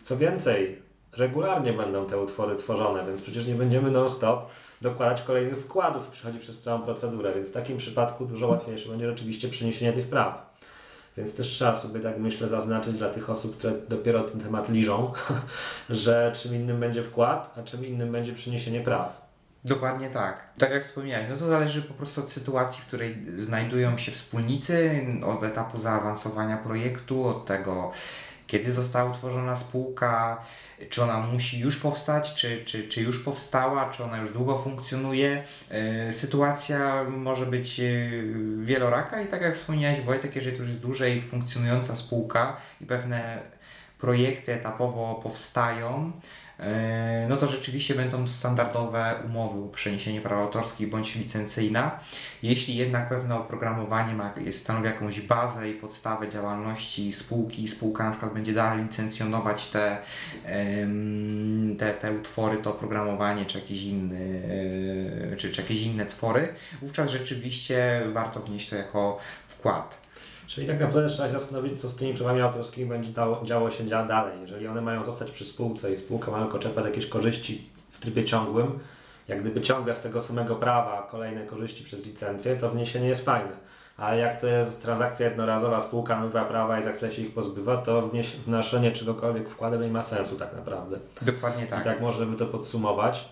Co 0.08 0.16
więcej, 0.16 0.82
regularnie 1.16 1.72
będą 1.72 2.06
te 2.06 2.20
utwory 2.20 2.56
tworzone, 2.56 3.06
więc 3.06 3.20
przecież 3.20 3.46
nie 3.46 3.54
będziemy 3.54 3.90
non-stop 3.90 4.50
dokładać 4.80 5.22
kolejnych 5.22 5.58
wkładów 5.58 6.08
i 6.08 6.10
przechodzić 6.10 6.42
przez 6.42 6.60
całą 6.60 6.82
procedurę, 6.82 7.34
więc 7.34 7.48
w 7.48 7.52
takim 7.52 7.76
przypadku 7.76 8.26
dużo 8.26 8.48
łatwiejsze 8.48 8.88
będzie 8.88 9.06
rzeczywiście 9.06 9.48
przeniesienie 9.48 9.92
tych 9.92 10.08
praw. 10.08 10.56
Więc 11.16 11.36
też 11.36 11.48
trzeba 11.48 11.74
sobie, 11.74 12.00
tak 12.00 12.18
myślę, 12.18 12.48
zaznaczyć 12.48 12.94
dla 12.94 13.10
tych 13.10 13.30
osób, 13.30 13.56
które 13.58 13.72
dopiero 13.88 14.22
ten 14.22 14.40
temat 14.40 14.68
liżą, 14.68 15.12
że 15.90 16.32
czym 16.34 16.54
innym 16.54 16.80
będzie 16.80 17.02
wkład, 17.02 17.54
a 17.58 17.62
czym 17.62 17.86
innym 17.86 18.12
będzie 18.12 18.32
przeniesienie 18.32 18.80
praw. 18.80 19.28
Dokładnie 19.64 20.10
tak. 20.10 20.48
Tak 20.58 20.70
jak 20.70 20.84
wspomniałeś, 20.84 21.26
no 21.30 21.36
to 21.36 21.46
zależy 21.46 21.82
po 21.82 21.94
prostu 21.94 22.20
od 22.20 22.30
sytuacji, 22.30 22.82
w 22.82 22.86
której 22.86 23.26
znajdują 23.36 23.98
się 23.98 24.12
wspólnicy, 24.12 25.06
od 25.26 25.42
etapu 25.42 25.78
zaawansowania 25.78 26.56
projektu, 26.56 27.26
od 27.26 27.46
tego, 27.46 27.92
kiedy 28.48 28.72
została 28.72 29.10
utworzona 29.10 29.56
spółka, 29.56 30.44
czy 30.90 31.02
ona 31.02 31.20
musi 31.20 31.60
już 31.60 31.76
powstać, 31.76 32.34
czy, 32.34 32.64
czy, 32.64 32.88
czy 32.88 33.02
już 33.02 33.24
powstała, 33.24 33.90
czy 33.90 34.04
ona 34.04 34.18
już 34.18 34.32
długo 34.32 34.58
funkcjonuje. 34.58 35.44
E, 35.70 36.12
sytuacja 36.12 37.04
może 37.04 37.46
być 37.46 37.80
e, 37.80 37.84
wieloraka 38.62 39.22
i 39.22 39.26
tak 39.26 39.42
jak 39.42 39.54
wspomniałeś 39.54 40.00
Wojtek, 40.00 40.36
jeżeli 40.36 40.56
to 40.56 40.62
już 40.62 40.68
jest 40.68 40.80
dłużej 40.80 41.22
funkcjonująca 41.22 41.96
spółka 41.96 42.56
i 42.80 42.86
pewne 42.86 43.38
projekty 43.98 44.52
etapowo 44.54 45.20
powstają, 45.22 46.12
no 47.28 47.36
to 47.36 47.46
rzeczywiście 47.46 47.94
będą 47.94 48.24
to 48.24 48.30
standardowe 48.30 49.14
umowy 49.26 49.64
o 49.64 49.68
przeniesienie 49.68 50.20
praw 50.20 50.38
autorskich 50.38 50.90
bądź 50.90 51.14
licencyjna. 51.14 52.00
Jeśli 52.42 52.76
jednak 52.76 53.08
pewne 53.08 53.36
oprogramowanie 53.36 54.14
ma, 54.14 54.34
stanowi 54.52 54.86
jakąś 54.86 55.20
bazę 55.20 55.70
i 55.70 55.74
podstawę 55.74 56.28
działalności 56.28 57.12
spółki, 57.12 57.68
spółka 57.68 58.04
na 58.04 58.10
przykład 58.10 58.32
będzie 58.32 58.52
dalej 58.52 58.82
licencjonować 58.82 59.68
te, 59.68 59.98
te, 61.78 61.94
te 61.94 62.12
utwory, 62.12 62.56
to 62.56 62.70
oprogramowanie 62.70 63.46
czy 63.46 63.58
jakieś, 63.58 63.82
inny, 63.82 64.42
e, 65.32 65.36
czy, 65.36 65.50
czy 65.50 65.60
jakieś 65.60 65.80
inne 65.80 66.06
twory, 66.06 66.54
wówczas 66.82 67.10
rzeczywiście 67.10 68.02
warto 68.12 68.40
wnieść 68.40 68.70
to 68.70 68.76
jako 68.76 69.18
wkład. 69.48 70.07
Czyli 70.48 70.66
tak 70.66 70.80
naprawdę 70.80 71.08
trzeba 71.08 71.28
się 71.28 71.38
zastanowić, 71.38 71.80
co 71.80 71.88
z 71.88 71.96
tymi 71.96 72.14
prawami 72.14 72.40
autorskimi 72.40 72.88
będzie 72.88 73.10
dało, 73.10 73.40
działo 73.44 73.70
się 73.70 73.84
dalej. 73.84 74.40
Jeżeli 74.40 74.66
one 74.66 74.80
mają 74.80 75.04
zostać 75.04 75.30
przy 75.30 75.44
spółce 75.44 75.92
i 75.92 75.96
spółka 75.96 76.30
ma 76.30 76.40
tylko 76.42 76.58
czerpać 76.58 76.84
jakieś 76.84 77.06
korzyści 77.06 77.70
w 77.90 77.98
trybie 77.98 78.24
ciągłym, 78.24 78.78
jak 79.28 79.40
gdyby 79.40 79.60
ciągle 79.60 79.94
z 79.94 80.00
tego 80.00 80.20
samego 80.20 80.56
prawa 80.56 81.08
kolejne 81.10 81.46
korzyści 81.46 81.84
przez 81.84 82.06
licencję, 82.06 82.56
to 82.56 82.70
wniesienie 82.70 83.08
jest 83.08 83.24
fajne. 83.24 83.52
Ale 83.96 84.18
jak 84.18 84.40
to 84.40 84.46
jest 84.46 84.82
transakcja 84.82 85.26
jednorazowa, 85.26 85.80
spółka 85.80 86.20
nabywa 86.20 86.44
prawa 86.44 86.80
i 86.80 86.82
za 86.82 86.92
chwilę 86.92 87.12
się 87.12 87.22
ich 87.22 87.34
pozbywa, 87.34 87.76
to 87.76 88.10
wnoszenie 88.46 88.92
czegokolwiek 88.92 89.48
wkładem 89.48 89.82
nie 89.82 89.88
ma 89.88 90.02
sensu 90.02 90.36
tak 90.36 90.56
naprawdę. 90.56 90.98
Dokładnie 91.22 91.66
tak. 91.66 91.80
I 91.80 91.84
tak 91.84 92.00
można 92.00 92.26
by 92.26 92.36
to 92.36 92.46
podsumować. 92.46 93.28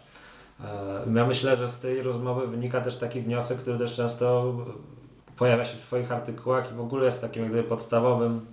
E, 0.64 1.12
ja 1.14 1.26
myślę, 1.26 1.56
że 1.56 1.68
z 1.68 1.80
tej 1.80 2.02
rozmowy 2.02 2.46
wynika 2.46 2.80
też 2.80 2.96
taki 2.96 3.20
wniosek, 3.20 3.58
który 3.58 3.78
też 3.78 3.92
często 3.92 4.54
pojawia 5.36 5.64
się 5.64 5.76
w 5.76 5.80
Twoich 5.80 6.12
artykułach 6.12 6.72
i 6.72 6.74
w 6.74 6.80
ogóle 6.80 7.04
jest 7.04 7.20
takim 7.20 7.42
jakby 7.42 7.62
podstawowym 7.62 8.46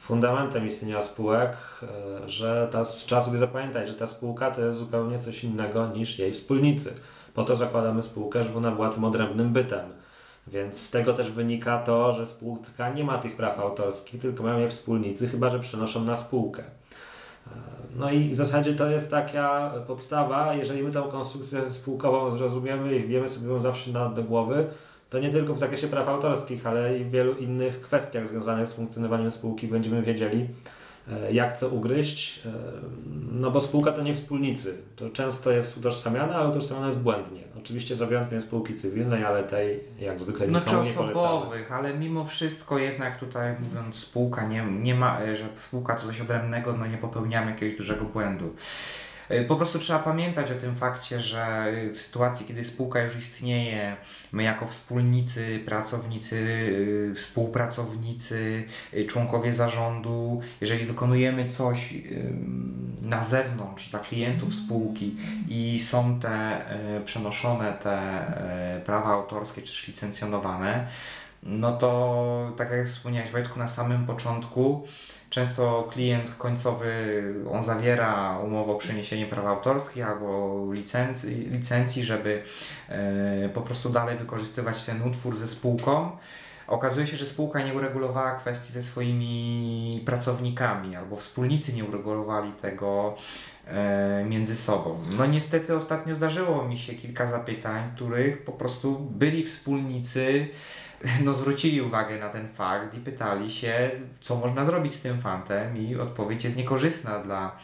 fundamentem 0.00 0.66
istnienia 0.66 1.02
spółek, 1.02 1.56
e, 1.82 2.28
że 2.28 2.68
ta, 2.70 2.84
trzeba 2.84 3.22
sobie 3.22 3.38
zapamiętać, 3.38 3.88
że 3.88 3.94
ta 3.94 4.06
spółka 4.06 4.50
to 4.50 4.60
jest 4.60 4.78
zupełnie 4.78 5.18
coś 5.18 5.44
innego 5.44 5.86
niż 5.86 6.18
jej 6.18 6.32
wspólnicy. 6.32 6.94
Po 7.34 7.42
to 7.42 7.56
zakładamy 7.56 8.02
spółkę, 8.02 8.44
żeby 8.44 8.58
ona 8.58 8.70
była 8.70 8.88
tym 8.88 9.04
odrębnym 9.04 9.52
bytem. 9.52 9.90
Więc 10.46 10.80
z 10.80 10.90
tego 10.90 11.12
też 11.12 11.30
wynika 11.30 11.78
to, 11.78 12.12
że 12.12 12.26
spółka 12.26 12.90
nie 12.90 13.04
ma 13.04 13.18
tych 13.18 13.36
praw 13.36 13.58
autorskich, 13.58 14.20
tylko 14.20 14.42
mają 14.42 14.58
je 14.58 14.68
wspólnicy, 14.68 15.28
chyba 15.28 15.50
że 15.50 15.60
przenoszą 15.60 16.04
na 16.04 16.16
spółkę. 16.16 16.62
E, 16.62 17.50
no 17.96 18.10
i 18.10 18.30
w 18.30 18.36
zasadzie 18.36 18.72
to 18.72 18.90
jest 18.90 19.10
taka 19.10 19.72
podstawa, 19.86 20.54
jeżeli 20.54 20.82
my 20.82 20.92
tą 20.92 21.02
konstrukcję 21.02 21.70
spółkową 21.70 22.30
zrozumiemy 22.30 22.96
i 22.96 23.06
wiemy 23.06 23.28
sobie 23.28 23.48
ją 23.48 23.58
zawsze 23.58 23.90
na, 23.90 24.08
do 24.08 24.22
głowy, 24.22 24.66
to 25.10 25.18
nie 25.18 25.30
tylko 25.30 25.54
w 25.54 25.58
zakresie 25.58 25.88
praw 25.88 26.08
autorskich, 26.08 26.66
ale 26.66 26.98
i 26.98 27.04
w 27.04 27.10
wielu 27.10 27.34
innych 27.34 27.80
kwestiach 27.80 28.26
związanych 28.26 28.68
z 28.68 28.72
funkcjonowaniem 28.72 29.30
spółki 29.30 29.68
będziemy 29.68 30.02
wiedzieli, 30.02 30.48
e, 31.12 31.32
jak 31.32 31.58
co 31.58 31.68
ugryźć. 31.68 32.46
E, 32.46 32.50
no 33.32 33.50
bo 33.50 33.60
spółka 33.60 33.92
to 33.92 34.02
nie 34.02 34.14
wspólnicy. 34.14 34.78
To 34.96 35.10
często 35.10 35.50
jest 35.50 35.78
utożsamiane, 35.78 36.34
ale 36.34 36.48
utożsamiane 36.48 36.86
jest 36.86 37.00
błędnie. 37.00 37.40
Oczywiście 37.58 37.94
za 37.94 38.06
wyjątkiem 38.06 38.40
spółki 38.40 38.74
cywilnej, 38.74 39.24
ale 39.24 39.42
tej 39.42 39.80
jak 39.98 40.20
zwykle 40.20 40.46
no, 40.46 40.58
nikomu 40.58 40.82
nie 40.82 40.90
osobowych, 40.90 41.72
ale 41.72 41.94
mimo 41.94 42.24
wszystko 42.24 42.78
jednak 42.78 43.20
tutaj 43.20 43.56
mówiąc 43.60 43.96
spółka 43.96 44.46
nie, 44.46 44.64
nie 44.64 44.94
ma, 44.94 45.18
że 45.34 45.48
spółka 45.66 45.94
to 45.94 46.06
coś 46.06 46.20
odrębnego, 46.20 46.76
no 46.76 46.86
nie 46.86 46.98
popełniamy 46.98 47.50
jakiegoś 47.50 47.76
dużego 47.76 48.04
błędu. 48.04 48.54
E, 49.30 49.44
po 49.44 49.56
prostu 49.56 49.78
trzeba 49.78 49.98
pamiętać 49.98 50.52
o 50.52 50.54
tym 50.54 50.74
fakcie, 50.74 51.20
że 51.20 51.72
w 51.92 51.98
sytuacji, 51.98 52.46
kiedy 52.46 52.64
spółka 52.64 53.02
już 53.02 53.16
istnieje, 53.16 53.96
my 54.32 54.42
jako 54.42 54.66
wspólnicy, 54.66 55.60
pracownicy, 55.66 56.70
e, 57.10 57.14
współpracownicy, 57.14 58.64
członkowie 59.08 59.54
zarządu, 59.54 60.40
jeżeli 60.60 60.84
wykonujemy 60.84 61.48
coś 61.48 61.94
na 63.02 63.22
zewnątrz 63.22 63.90
dla 63.90 63.98
klientów 63.98 64.54
spółki 64.54 65.16
i 65.48 65.80
są 65.80 66.20
te 66.20 66.64
przenoszone 67.04 67.72
te 67.72 68.24
prawa 68.86 69.08
autorskie 69.08 69.62
czy 69.62 69.72
też 69.72 69.88
licencjonowane, 69.88 70.86
no 71.42 71.72
to 71.72 72.52
tak 72.56 72.70
jak 72.70 72.86
wspomniałeś 72.86 73.30
Wojtku 73.30 73.58
na 73.58 73.68
samym 73.68 74.06
początku, 74.06 74.86
Często 75.30 75.88
klient 75.90 76.34
końcowy, 76.38 76.94
on 77.52 77.62
zawiera 77.62 78.38
umowę 78.38 78.72
o 78.72 78.76
przeniesienie 78.76 79.26
praw 79.26 79.46
autorskich 79.46 80.06
albo 80.06 80.66
licencji, 80.72 81.34
licencji 81.34 82.04
żeby 82.04 82.42
e, 82.88 83.48
po 83.48 83.60
prostu 83.60 83.90
dalej 83.90 84.16
wykorzystywać 84.16 84.84
ten 84.84 85.02
utwór 85.02 85.36
ze 85.36 85.48
spółką. 85.48 86.10
Okazuje 86.66 87.06
się, 87.06 87.16
że 87.16 87.26
spółka 87.26 87.62
nie 87.62 87.74
uregulowała 87.74 88.34
kwestii 88.34 88.72
ze 88.72 88.82
swoimi 88.82 90.02
pracownikami, 90.06 90.96
albo 90.96 91.16
wspólnicy 91.16 91.72
nie 91.72 91.84
uregulowali 91.84 92.52
tego 92.52 93.16
e, 93.66 94.24
między 94.28 94.56
sobą. 94.56 94.98
No 95.18 95.26
niestety 95.26 95.76
ostatnio 95.76 96.14
zdarzyło 96.14 96.68
mi 96.68 96.78
się 96.78 96.94
kilka 96.94 97.30
zapytań, 97.30 97.90
których 97.94 98.44
po 98.44 98.52
prostu 98.52 98.98
byli 98.98 99.44
wspólnicy, 99.44 100.48
no, 101.24 101.34
zwrócili 101.34 101.82
uwagę 101.82 102.18
na 102.18 102.28
ten 102.28 102.48
fakt 102.48 102.94
i 102.94 102.98
pytali 102.98 103.50
się, 103.50 103.90
co 104.20 104.36
można 104.36 104.64
zrobić 104.64 104.94
z 104.94 105.02
tym 105.02 105.20
fantem, 105.20 105.76
i 105.76 105.96
odpowiedź 105.96 106.44
jest 106.44 106.56
niekorzystna 106.56 107.18
dla 107.18 107.56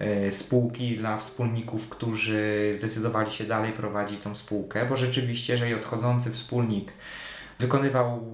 y, 0.00 0.32
spółki, 0.32 0.96
dla 0.96 1.16
wspólników, 1.16 1.88
którzy 1.88 2.74
zdecydowali 2.78 3.30
się 3.30 3.44
dalej 3.44 3.72
prowadzić 3.72 4.20
tą 4.20 4.36
spółkę, 4.36 4.86
bo 4.86 4.96
rzeczywiście, 4.96 5.52
jeżeli 5.52 5.74
odchodzący 5.74 6.30
wspólnik 6.30 6.92
wykonywał 7.58 8.26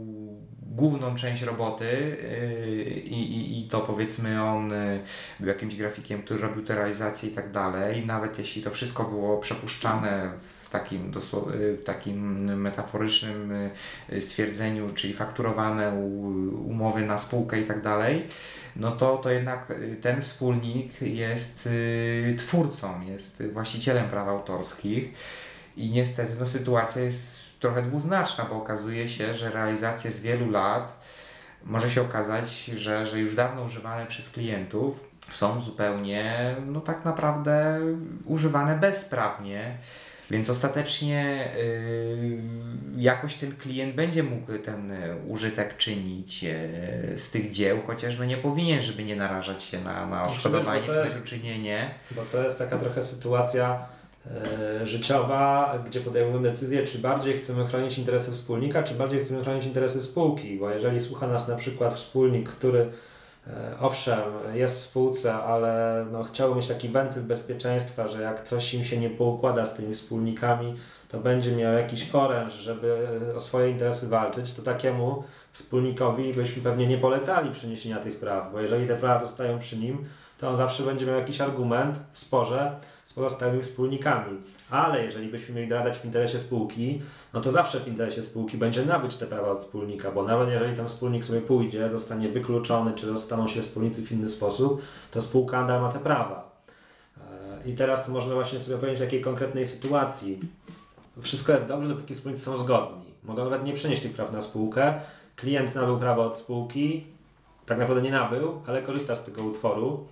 główną 0.62 1.14
część 1.14 1.42
roboty 1.42 1.84
y, 1.84 3.00
i, 3.04 3.36
i, 3.36 3.60
i 3.60 3.68
to 3.68 3.80
powiedzmy 3.80 4.42
on 4.42 4.72
y, 4.72 5.02
był 5.40 5.48
jakimś 5.48 5.76
grafikiem, 5.76 6.22
który 6.22 6.40
robił 6.40 6.64
te 6.64 6.74
realizacje 6.74 7.28
i 7.28 7.32
tak 7.32 7.52
dalej, 7.52 8.06
nawet 8.06 8.38
jeśli 8.38 8.62
to 8.62 8.70
wszystko 8.70 9.04
było 9.04 9.38
przepuszczane 9.38 10.30
w 10.38 10.63
takim, 10.74 11.12
y, 11.54 11.76
w 11.76 11.82
takim 11.84 12.44
metaforycznym 12.60 13.52
y, 14.12 14.22
stwierdzeniu, 14.22 14.90
czyli 14.94 15.14
fakturowane 15.14 15.92
umowy 16.66 17.06
na 17.06 17.18
spółkę 17.18 17.60
i 17.60 17.64
tak 17.64 17.82
dalej, 17.82 18.26
no 18.76 18.90
to, 18.90 19.16
to 19.16 19.30
jednak 19.30 19.70
y, 19.70 19.96
ten 19.96 20.22
wspólnik 20.22 21.02
jest 21.02 21.68
twórcą, 22.38 23.00
jest 23.00 23.42
właścicielem 23.52 24.08
praw 24.08 24.28
autorskich 24.28 25.14
i 25.76 25.90
niestety 25.90 26.32
no, 26.40 26.46
sytuacja 26.46 27.02
jest 27.02 27.40
trochę 27.60 27.82
dwuznaczna, 27.82 28.44
bo 28.44 28.56
okazuje 28.56 29.08
się, 29.08 29.34
że 29.34 29.50
realizacje 29.50 30.12
z 30.12 30.20
wielu 30.20 30.50
lat 30.50 31.04
może 31.64 31.90
się 31.90 32.02
okazać, 32.02 32.64
że, 32.64 33.06
że 33.06 33.20
już 33.20 33.34
dawno 33.34 33.62
używane 33.62 34.06
przez 34.06 34.30
klientów 34.30 35.14
są 35.30 35.60
zupełnie, 35.60 36.56
no 36.66 36.80
tak 36.80 37.04
naprawdę 37.04 37.80
używane 38.24 38.78
bezprawnie 38.78 39.78
więc 40.30 40.50
ostatecznie 40.50 41.48
yy, 41.56 43.02
jakoś 43.02 43.34
ten 43.34 43.56
klient 43.56 43.94
będzie 43.94 44.22
mógł 44.22 44.58
ten 44.58 44.90
y, 44.90 45.16
użytek 45.28 45.76
czynić 45.76 46.42
yy, 46.42 46.52
z 47.18 47.30
tych 47.30 47.50
dzieł, 47.50 47.78
chociaż 47.86 48.18
no 48.18 48.24
nie 48.24 48.36
powinien, 48.36 48.82
żeby 48.82 49.04
nie 49.04 49.16
narażać 49.16 49.62
się 49.62 49.80
na, 49.80 50.06
na 50.06 50.24
odszkodowanie 50.26 50.82
czy 50.82 50.94
zadośćuczynienie. 50.94 51.94
Bo 52.10 52.22
to 52.22 52.42
jest 52.42 52.58
taka 52.58 52.78
trochę 52.78 53.02
sytuacja, 53.02 53.86
e, 54.26 54.86
życiowa, 54.86 55.78
gdzie 55.86 56.00
podejmujemy 56.00 56.50
decyzję, 56.50 56.86
czy 56.86 56.98
bardziej 56.98 57.36
chcemy 57.36 57.66
chronić 57.66 57.98
interesy 57.98 58.32
wspólnika, 58.32 58.82
czy 58.82 58.94
bardziej 58.94 59.20
chcemy 59.20 59.42
chronić 59.42 59.64
interesy 59.66 60.02
spółki, 60.02 60.56
bo 60.56 60.70
jeżeli 60.70 61.00
słucha 61.00 61.26
nas 61.26 61.48
na 61.48 61.56
przykład 61.56 61.94
wspólnik, 61.94 62.48
który 62.48 62.90
owszem, 63.80 64.20
jest 64.54 64.74
w 64.74 64.82
spółce, 64.82 65.34
ale 65.34 66.04
no, 66.12 66.24
chciałby 66.24 66.56
mieć 66.56 66.68
taki 66.68 66.88
wentyl 66.88 67.22
bezpieczeństwa, 67.22 68.08
że 68.08 68.22
jak 68.22 68.42
coś 68.42 68.74
im 68.74 68.84
się 68.84 68.98
nie 68.98 69.10
poukłada 69.10 69.64
z 69.64 69.74
tymi 69.74 69.94
wspólnikami, 69.94 70.76
to 71.08 71.20
będzie 71.20 71.56
miał 71.56 71.72
jakiś 71.72 72.14
oręż, 72.14 72.52
żeby 72.52 73.08
o 73.36 73.40
swoje 73.40 73.70
interesy 73.70 74.08
walczyć, 74.08 74.54
to 74.54 74.62
takiemu 74.62 75.24
wspólnikowi 75.54 76.34
byśmy 76.34 76.62
pewnie 76.62 76.86
nie 76.86 76.98
polecali 76.98 77.50
przeniesienia 77.50 77.98
tych 77.98 78.16
praw, 78.16 78.52
bo 78.52 78.60
jeżeli 78.60 78.86
te 78.86 78.96
prawa 78.96 79.20
zostają 79.20 79.58
przy 79.58 79.76
nim, 79.76 80.04
to 80.38 80.48
on 80.48 80.56
zawsze 80.56 80.82
będzie 80.82 81.06
miał 81.06 81.16
jakiś 81.16 81.40
argument 81.40 82.00
w 82.12 82.18
sporze 82.18 82.76
z 83.04 83.12
pozostałymi 83.12 83.62
wspólnikami. 83.62 84.38
Ale 84.70 85.04
jeżeli 85.04 85.28
byśmy 85.28 85.54
mieli 85.54 85.68
doradać 85.68 85.98
w 85.98 86.04
interesie 86.04 86.38
spółki, 86.38 87.02
no 87.32 87.40
to 87.40 87.50
zawsze 87.50 87.80
w 87.80 87.88
interesie 87.88 88.22
spółki 88.22 88.58
będzie 88.58 88.84
nabyć 88.84 89.16
te 89.16 89.26
prawa 89.26 89.48
od 89.48 89.58
wspólnika, 89.58 90.10
bo 90.10 90.24
nawet 90.24 90.48
jeżeli 90.48 90.76
ten 90.76 90.88
wspólnik 90.88 91.24
sobie 91.24 91.40
pójdzie, 91.40 91.88
zostanie 91.88 92.28
wykluczony, 92.28 92.92
czy 92.92 93.06
rozstaną 93.10 93.48
się 93.48 93.62
wspólnicy 93.62 94.02
w 94.02 94.12
inny 94.12 94.28
sposób, 94.28 94.82
to 95.10 95.20
spółka 95.20 95.60
nadal 95.60 95.80
ma 95.80 95.92
te 95.92 95.98
prawa. 95.98 96.50
E, 97.64 97.68
I 97.70 97.74
teraz 97.74 98.06
to 98.06 98.12
można 98.12 98.34
właśnie 98.34 98.60
sobie 98.60 98.78
powiedzieć 98.78 99.00
takiej 99.00 99.20
konkretnej 99.20 99.66
sytuacji. 99.66 100.40
Wszystko 101.20 101.52
jest 101.52 101.66
dobrze, 101.66 101.88
dopóki 101.88 102.14
wspólnicy 102.14 102.42
są 102.42 102.56
zgodni. 102.56 103.04
Mogą 103.24 103.44
nawet 103.44 103.64
nie 103.64 103.72
przenieść 103.72 104.02
tych 104.02 104.12
praw 104.12 104.32
na 104.32 104.42
spółkę. 104.42 105.00
Klient 105.36 105.74
nabył 105.74 105.98
prawo 105.98 106.22
od 106.22 106.36
spółki, 106.36 107.06
tak 107.66 107.78
naprawdę 107.78 108.02
nie 108.02 108.10
nabył, 108.10 108.60
ale 108.66 108.82
korzysta 108.82 109.14
z 109.14 109.24
tego 109.24 109.42
utworu. 109.42 110.06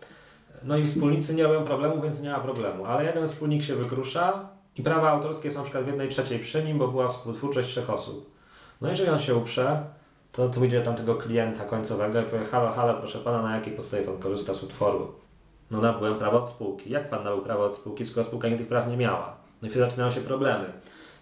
No 0.65 0.77
i 0.77 0.87
wspólnicy 0.87 1.35
nie 1.35 1.43
robią 1.43 1.65
problemu, 1.65 2.03
więc 2.03 2.21
nie 2.21 2.31
ma 2.31 2.41
problemu. 2.41 2.85
Ale 2.85 3.05
jeden 3.05 3.27
wspólnik 3.27 3.63
się 3.63 3.75
wykrusza 3.77 4.49
i 4.77 4.83
prawa 4.83 5.11
autorskie 5.11 5.51
są 5.51 5.59
na 5.59 5.63
przykład 5.63 5.85
w 5.85 5.87
jednej 5.87 6.09
trzeciej 6.09 6.39
przy 6.39 6.65
nim, 6.65 6.79
bo 6.79 6.89
była 6.89 7.09
współtwórczość 7.09 7.69
trzech 7.69 7.91
osób. 7.91 8.31
No 8.81 8.89
i 8.89 8.91
jeżeli 8.91 9.11
on 9.11 9.21
się 9.21 9.35
uprze, 9.35 9.85
to 10.33 10.49
tu 10.49 10.65
idzie 10.65 10.83
tam 10.83 10.95
tego 10.95 11.15
klienta 11.15 11.65
końcowego 11.65 12.21
i 12.21 12.25
powie, 12.25 12.45
halo, 12.45 12.73
halo, 12.73 12.95
proszę 12.95 13.19
pana, 13.19 13.43
na 13.43 13.57
jakiej 13.57 13.73
podstawie 13.73 14.03
pan 14.03 14.19
korzysta 14.19 14.55
z 14.55 14.63
utworu? 14.63 15.13
No 15.71 15.79
nabyłem 15.79 16.19
prawo 16.19 16.43
od 16.43 16.49
spółki. 16.49 16.91
Jak 16.91 17.11
pan 17.11 17.25
nabył 17.25 17.43
prawo 17.43 17.65
od 17.65 17.75
spółki, 17.75 18.07
skoro 18.07 18.25
spółka 18.25 18.49
tych 18.49 18.69
praw 18.69 18.89
nie 18.89 18.97
miała? 18.97 19.37
No 19.63 19.69
i 19.69 19.71
wtedy 19.71 19.85
zaczynają 19.85 20.11
się 20.11 20.21
problemy. 20.21 20.73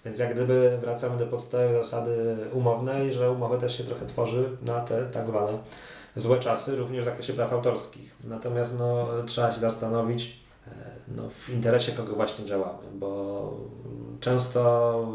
Więc 0.05 0.19
jak 0.19 0.35
gdyby 0.35 0.79
wracamy 0.81 1.19
do 1.19 1.27
podstawy 1.27 1.75
zasady 1.75 2.37
umownej, 2.53 3.13
że 3.13 3.31
umowy 3.31 3.59
też 3.59 3.79
się 3.79 3.85
trochę 3.85 4.07
tworzy 4.07 4.57
na 4.63 4.81
te 4.81 5.07
tak 5.07 5.27
zwane 5.27 5.59
złe 6.17 6.39
czasy, 6.39 6.77
również 6.77 7.03
w 7.05 7.09
zakresie 7.09 7.33
praw 7.33 7.53
autorskich. 7.53 8.17
Natomiast 8.25 8.79
no, 8.79 9.09
trzeba 9.27 9.53
się 9.53 9.61
zastanowić, 9.61 10.41
e, 10.67 10.71
no, 11.17 11.23
w 11.29 11.51
interesie 11.51 11.93
kogo 11.93 12.15
właśnie 12.15 12.45
działamy, 12.45 12.89
bo 12.95 13.53
często 14.21 15.07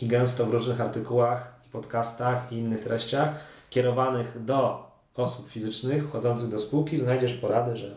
i 0.00 0.06
gęsto 0.06 0.46
w 0.46 0.50
różnych 0.50 0.80
artykułach 0.80 1.54
i 1.66 1.70
podcastach 1.70 2.52
i 2.52 2.56
innych 2.56 2.80
treściach 2.80 3.28
kierowanych 3.70 4.44
do 4.44 4.86
osób 5.16 5.50
fizycznych 5.50 6.08
wchodzących 6.08 6.48
do 6.48 6.58
spółki 6.58 6.96
znajdziesz 6.96 7.34
porady, 7.34 7.76
że 7.76 7.96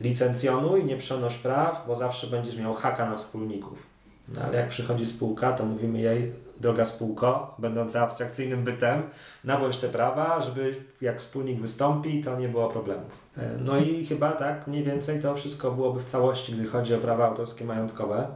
licencjonuj, 0.00 0.84
nie 0.84 0.96
przenoś 0.96 1.36
praw, 1.36 1.84
bo 1.86 1.94
zawsze 1.94 2.26
będziesz 2.26 2.56
miał 2.56 2.74
haka 2.74 3.10
na 3.10 3.16
wspólników. 3.16 3.89
No 4.34 4.42
ale 4.42 4.56
jak 4.56 4.68
przychodzi 4.68 5.06
spółka, 5.06 5.52
to 5.52 5.64
mówimy 5.64 6.00
jej, 6.00 6.32
droga 6.60 6.84
spółko, 6.84 7.54
będąca 7.58 8.02
abstrakcyjnym 8.02 8.64
bytem, 8.64 9.02
nabądź 9.44 9.78
te 9.78 9.88
prawa, 9.88 10.40
żeby 10.40 10.74
jak 11.00 11.18
wspólnik 11.18 11.60
wystąpi, 11.60 12.24
to 12.24 12.38
nie 12.38 12.48
było 12.48 12.68
problemów. 12.68 13.28
E, 13.36 13.50
no 13.58 13.76
i 13.76 14.06
chyba 14.06 14.32
tak 14.32 14.66
mniej 14.66 14.84
więcej 14.84 15.22
to 15.22 15.34
wszystko 15.34 15.70
byłoby 15.70 16.00
w 16.00 16.04
całości, 16.04 16.52
gdy 16.52 16.66
chodzi 16.66 16.94
o 16.94 16.98
prawa 16.98 17.26
autorskie 17.26 17.64
majątkowe. 17.64 18.26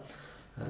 E, 0.58 0.64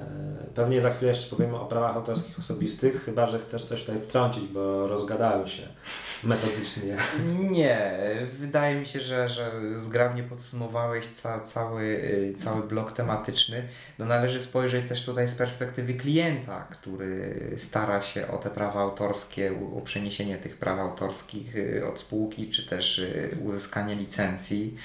pewnie 0.55 0.81
za 0.81 0.93
chwilę 0.93 1.09
jeszcze 1.09 1.35
powiemy 1.35 1.59
o 1.59 1.65
prawach 1.65 1.95
autorskich 1.95 2.39
osobistych, 2.39 3.03
chyba 3.03 3.27
że 3.27 3.39
chcesz 3.39 3.65
coś 3.65 3.81
tutaj 3.81 4.01
wtrącić, 4.01 4.47
bo 4.47 4.87
rozgadałem 4.87 5.47
się 5.47 5.63
metodycznie. 6.23 6.97
Nie, 7.39 7.91
wydaje 8.39 8.79
mi 8.79 8.85
się, 8.85 8.99
że, 8.99 9.29
że 9.29 9.51
zgrabnie 9.75 10.23
podsumowałeś 10.23 11.07
ca, 11.07 11.39
cały, 11.39 11.83
y, 11.83 12.33
cały 12.37 12.63
blok 12.67 12.91
tematyczny. 12.91 13.67
No 13.99 14.05
należy 14.05 14.41
spojrzeć 14.41 14.89
też 14.89 15.05
tutaj 15.05 15.27
z 15.27 15.35
perspektywy 15.35 15.93
klienta, 15.93 16.67
który 16.71 17.51
stara 17.57 18.01
się 18.01 18.27
o 18.27 18.37
te 18.37 18.49
prawa 18.49 18.81
autorskie, 18.81 19.53
o 19.77 19.81
przeniesienie 19.81 20.37
tych 20.37 20.57
praw 20.57 20.79
autorskich 20.79 21.55
y, 21.55 21.87
od 21.87 21.99
spółki, 21.99 22.49
czy 22.49 22.65
też 22.65 22.99
y, 22.99 23.37
uzyskanie 23.43 23.95
licencji. 23.95 24.77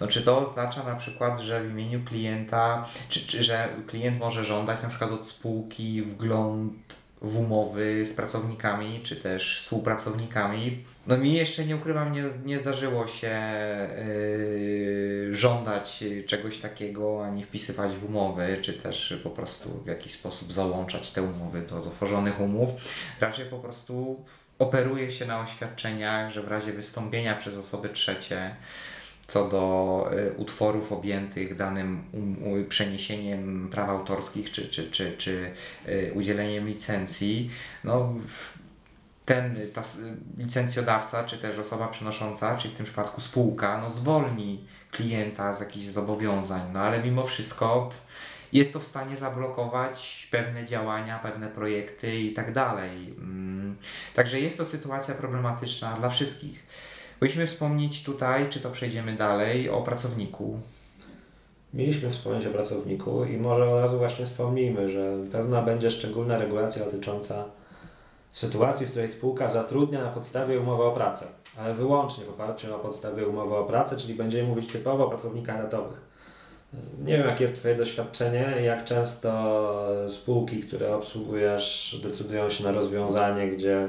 No, 0.00 0.06
czy 0.06 0.22
to 0.22 0.38
oznacza 0.38 0.84
na 0.84 0.96
przykład, 0.96 1.40
że 1.40 1.64
w 1.64 1.70
imieniu 1.70 2.04
klienta, 2.04 2.86
czy, 3.08 3.26
czy 3.26 3.42
że 3.42 3.68
klient 3.86 4.18
może 4.18 4.44
żądać 4.44 4.82
na 4.82 4.88
przykład 4.88 5.10
od 5.10 5.26
spółki 5.26 6.02
wgląd 6.02 6.96
w 7.22 7.38
umowy 7.38 8.06
z 8.06 8.12
pracownikami, 8.12 9.00
czy 9.02 9.16
też 9.16 9.58
współpracownikami. 9.60 10.84
No 11.06 11.18
mi 11.18 11.34
jeszcze 11.34 11.64
nie 11.64 11.76
ukrywam, 11.76 12.12
nie, 12.12 12.24
nie 12.44 12.58
zdarzyło 12.58 13.06
się 13.06 13.40
yy, 14.06 15.34
żądać 15.34 16.04
czegoś 16.26 16.58
takiego, 16.58 17.24
ani 17.24 17.44
wpisywać 17.44 17.92
w 17.92 18.04
umowy, 18.04 18.58
czy 18.60 18.72
też 18.72 19.20
po 19.22 19.30
prostu 19.30 19.70
w 19.84 19.86
jakiś 19.86 20.12
sposób 20.12 20.52
załączać 20.52 21.10
te 21.10 21.22
umowy 21.22 21.62
do, 21.62 21.80
do 21.80 21.90
tworzonych 21.90 22.40
umów. 22.40 22.70
Raczej 23.20 23.46
po 23.46 23.58
prostu 23.58 24.24
operuje 24.58 25.10
się 25.10 25.26
na 25.26 25.40
oświadczeniach, 25.40 26.30
że 26.30 26.42
w 26.42 26.48
razie 26.48 26.72
wystąpienia 26.72 27.34
przez 27.34 27.56
osoby 27.56 27.88
trzecie 27.88 28.56
co 29.28 29.48
do 29.48 30.10
y, 30.12 30.32
utworów 30.36 30.92
objętych 30.92 31.56
danym 31.56 32.04
um, 32.12 32.66
przeniesieniem 32.68 33.68
praw 33.72 33.88
autorskich 33.88 34.52
czy, 34.52 34.68
czy, 34.68 34.90
czy, 34.90 35.16
czy 35.16 35.52
y, 35.88 36.12
udzieleniem 36.14 36.68
licencji, 36.68 37.50
no, 37.84 38.14
ten 39.24 39.56
ta 39.74 39.82
licencjodawca, 40.38 41.24
czy 41.24 41.38
też 41.38 41.58
osoba 41.58 41.88
przenosząca, 41.88 42.56
czyli 42.56 42.74
w 42.74 42.76
tym 42.76 42.84
przypadku 42.84 43.20
spółka, 43.20 43.80
no, 43.80 43.90
zwolni 43.90 44.64
klienta 44.90 45.54
z 45.54 45.60
jakichś 45.60 45.86
zobowiązań, 45.86 46.70
no 46.72 46.80
ale 46.80 47.02
mimo 47.02 47.24
wszystko 47.24 47.90
jest 48.52 48.72
to 48.72 48.80
w 48.80 48.84
stanie 48.84 49.16
zablokować 49.16 50.28
pewne 50.30 50.66
działania, 50.66 51.18
pewne 51.18 51.48
projekty 51.48 52.20
i 52.20 52.32
tak 52.32 52.52
dalej. 52.52 53.14
Mm, 53.18 53.76
także 54.14 54.40
jest 54.40 54.58
to 54.58 54.64
sytuacja 54.64 55.14
problematyczna 55.14 55.96
dla 55.96 56.08
wszystkich. 56.08 56.66
Powinniśmy 57.18 57.46
wspomnieć 57.46 58.04
tutaj, 58.04 58.48
czy 58.48 58.60
to 58.60 58.70
przejdziemy 58.70 59.16
dalej, 59.16 59.70
o 59.70 59.82
pracowniku. 59.82 60.60
Mieliśmy 61.74 62.10
wspomnieć 62.10 62.46
o 62.46 62.50
pracowniku 62.50 63.24
i 63.24 63.36
może 63.36 63.68
od 63.68 63.80
razu 63.80 63.98
właśnie 63.98 64.26
wspomnijmy, 64.26 64.88
że 64.88 65.16
pewna 65.32 65.62
będzie 65.62 65.90
szczególna 65.90 66.38
regulacja 66.38 66.84
dotycząca 66.84 67.44
sytuacji, 68.30 68.86
w 68.86 68.90
której 68.90 69.08
spółka 69.08 69.48
zatrudnia 69.48 70.04
na 70.04 70.10
podstawie 70.10 70.60
umowy 70.60 70.82
o 70.82 70.92
pracę, 70.92 71.26
ale 71.58 71.74
wyłącznie 71.74 72.24
w 72.24 72.28
oparciu 72.28 72.74
o 72.74 72.78
podstawie 72.78 73.26
umowy 73.26 73.56
o 73.56 73.64
pracę, 73.64 73.96
czyli 73.96 74.14
będziemy 74.14 74.48
mówić 74.48 74.72
typowo 74.72 75.06
o 75.06 75.08
pracownikach 75.08 75.60
etatowych. 75.60 76.08
Nie 77.04 77.18
wiem, 77.18 77.26
jakie 77.26 77.44
jest 77.44 77.56
Twoje 77.56 77.74
doświadczenie, 77.74 78.54
jak 78.62 78.84
często 78.84 80.08
spółki, 80.08 80.60
które 80.60 80.96
obsługujesz, 80.96 82.00
decydują 82.02 82.50
się 82.50 82.64
na 82.64 82.72
rozwiązanie, 82.72 83.48
gdzie 83.48 83.88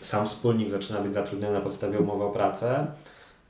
sam 0.00 0.26
wspólnik 0.26 0.70
zaczyna 0.70 1.00
być 1.00 1.14
zatrudniony 1.14 1.54
na 1.54 1.60
podstawie 1.60 1.98
umowy 1.98 2.24
o 2.24 2.30
pracę, 2.30 2.86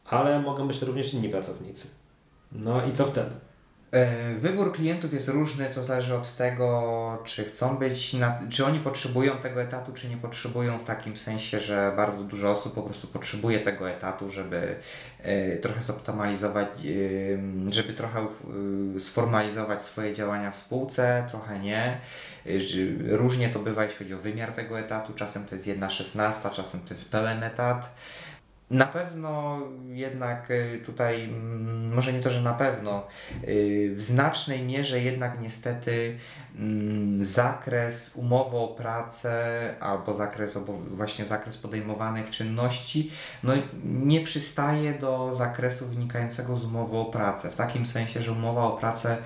ale 0.05 0.41
mogą 0.41 0.69
być 0.69 0.79
to 0.79 0.87
również 0.87 1.15
inni 1.15 1.29
pracownicy. 1.29 1.87
No 2.53 2.87
i 2.87 2.93
co 2.93 3.05
wtedy? 3.05 3.31
E, 3.93 4.35
wybór 4.35 4.73
klientów 4.73 5.13
jest 5.13 5.29
różny, 5.29 5.67
to 5.75 5.85
zależy 5.85 6.15
od 6.15 6.37
tego, 6.37 7.19
czy 7.25 7.45
chcą 7.45 7.77
być, 7.77 8.15
na, 8.15 8.41
czy 8.51 8.67
oni 8.67 8.79
potrzebują 8.79 9.37
tego 9.37 9.63
etatu, 9.63 9.93
czy 9.93 10.09
nie 10.09 10.17
potrzebują, 10.17 10.79
w 10.79 10.85
takim 10.85 11.17
sensie, 11.17 11.61
że 11.61 11.93
bardzo 11.97 12.25
dużo 12.25 12.51
osób 12.51 12.75
po 12.75 12.83
prostu 12.83 13.07
potrzebuje 13.07 13.61
tego 13.61 13.91
etatu, 13.91 14.29
żeby 14.29 14.77
y, 15.27 15.59
trochę 15.63 15.83
zoptymalizować, 15.83 16.69
y, 16.85 17.39
żeby 17.71 17.93
trochę 17.93 18.27
sformalizować 18.99 19.83
swoje 19.83 20.15
działania 20.15 20.51
w 20.51 20.57
spółce, 20.57 21.27
trochę 21.31 21.59
nie. 21.59 21.99
Różnie 23.09 23.49
to 23.49 23.59
bywa, 23.59 23.85
jeśli 23.85 23.99
chodzi 23.99 24.15
o 24.15 24.19
wymiar 24.19 24.53
tego 24.53 24.81
etatu, 24.81 25.15
czasem 25.15 25.47
to 25.47 25.55
jest 25.55 25.67
jedna 25.67 25.91
szesnasta, 25.91 26.51
czasem 26.51 26.81
to 26.81 26.95
jest 26.95 27.13
pełen 27.13 27.43
etat. 27.43 27.95
Na 28.71 28.87
pewno 28.87 29.61
jednak 29.89 30.51
y, 30.51 30.81
tutaj, 30.87 31.25
mm, 31.25 31.95
może 31.95 32.13
nie 32.13 32.21
to, 32.21 32.31
że 32.31 32.41
na 32.43 32.55
pewno, 32.55 33.07
y, 33.49 33.93
w 33.97 34.03
znacznej 34.03 34.63
mierze 34.63 35.01
jednak 35.01 35.41
niestety 35.41 36.19
mm, 36.59 37.25
zakres 37.25 38.17
umowy 38.17 38.57
o 38.57 38.69
pracę 38.69 39.75
albo 39.81 40.15
zakres, 40.15 40.59
właśnie 40.91 41.25
zakres 41.25 41.57
podejmowanych 41.57 42.31
czynności 42.31 43.11
no, 43.43 43.53
nie 43.85 44.21
przystaje 44.21 44.95
do 44.95 45.35
zakresu 45.35 45.87
wynikającego 45.87 46.57
z 46.57 46.65
umowy 46.65 46.97
o 46.97 47.05
pracę. 47.05 47.51
W 47.51 47.55
takim 47.55 47.87
sensie, 47.87 48.23
że 48.23 48.33
umowa 48.33 48.65
o 48.65 48.77
pracę 48.77 49.17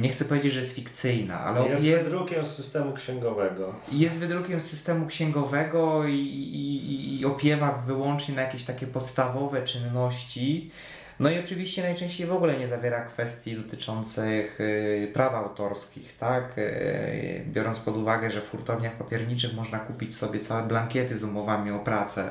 nie 0.00 0.08
chcę 0.08 0.24
powiedzieć, 0.24 0.52
że 0.52 0.58
jest 0.60 0.74
fikcyjna, 0.74 1.40
ale 1.40 1.68
jest 1.68 1.84
je... 1.84 1.98
wydrukiem 1.98 2.44
z 2.44 2.54
systemu 2.54 2.92
księgowego. 2.92 3.74
Jest 3.92 4.18
wydrukiem 4.18 4.60
z 4.60 4.66
systemu 4.66 5.06
księgowego 5.06 6.06
i, 6.06 6.14
i, 6.14 7.20
i 7.20 7.24
opiewa 7.24 7.82
wyłącznie 7.86 8.34
na 8.34 8.42
jakieś 8.42 8.64
takie 8.64 8.86
podstawowe 8.86 9.62
czynności, 9.62 10.70
No 11.20 11.30
i 11.30 11.38
oczywiście 11.38 11.82
najczęściej 11.82 12.26
w 12.26 12.32
ogóle 12.32 12.58
nie 12.58 12.68
zawiera 12.68 13.04
kwestii 13.04 13.56
dotyczących 13.56 14.60
y, 14.60 15.10
praw 15.14 15.34
autorskich, 15.34 16.16
tak? 16.18 16.58
Y, 16.58 17.44
biorąc 17.46 17.78
pod 17.78 17.96
uwagę, 17.96 18.30
że 18.30 18.40
w 18.40 18.50
hurtowniach 18.50 18.92
papierniczych 18.92 19.54
można 19.54 19.78
kupić 19.78 20.16
sobie 20.16 20.40
całe 20.40 20.62
blankiety 20.62 21.16
z 21.16 21.24
umowami 21.24 21.70
o 21.70 21.78
pracę 21.78 22.30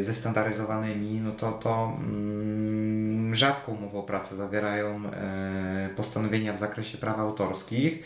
zestandaryzowanymi, 0.00 1.20
no 1.20 1.32
to 1.32 1.52
to 1.52 1.96
mm, 1.98 3.34
rzadko 3.34 3.72
umowy 3.72 3.98
o 3.98 4.02
pracę 4.02 4.36
zawierają 4.36 5.02
postanowienia 5.96 6.52
w 6.52 6.58
zakresie 6.58 6.98
praw 6.98 7.18
autorskich. 7.18 8.02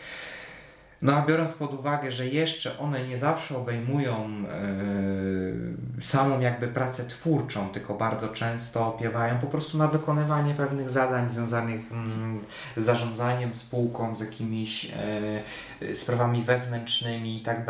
No 1.05 1.17
a 1.17 1.27
biorąc 1.27 1.53
pod 1.53 1.75
uwagę, 1.75 2.13
że 2.13 2.27
jeszcze 2.27 2.79
one 2.79 3.09
nie 3.09 3.17
zawsze 3.17 3.57
obejmują 3.57 4.31
yy, 5.97 6.03
samą 6.03 6.41
jakby 6.41 6.69
pracę 6.69 7.05
twórczą, 7.05 7.69
tylko 7.69 7.95
bardzo 7.95 8.29
często 8.29 8.87
opiewają 8.87 9.39
po 9.39 9.47
prostu 9.47 9.79
na 9.79 9.89
wykonywanie 9.89 10.55
pewnych 10.55 10.91
zadań 10.91 11.31
związanych 11.31 11.81
yy, 12.77 12.83
z 12.83 12.85
zarządzaniem 12.85 13.55
spółką, 13.55 14.15
z 14.15 14.21
jakimiś 14.21 14.93
sprawami 15.95 16.43
wewnętrznymi 16.43 17.39
i 17.39 17.43
tak. 17.43 17.65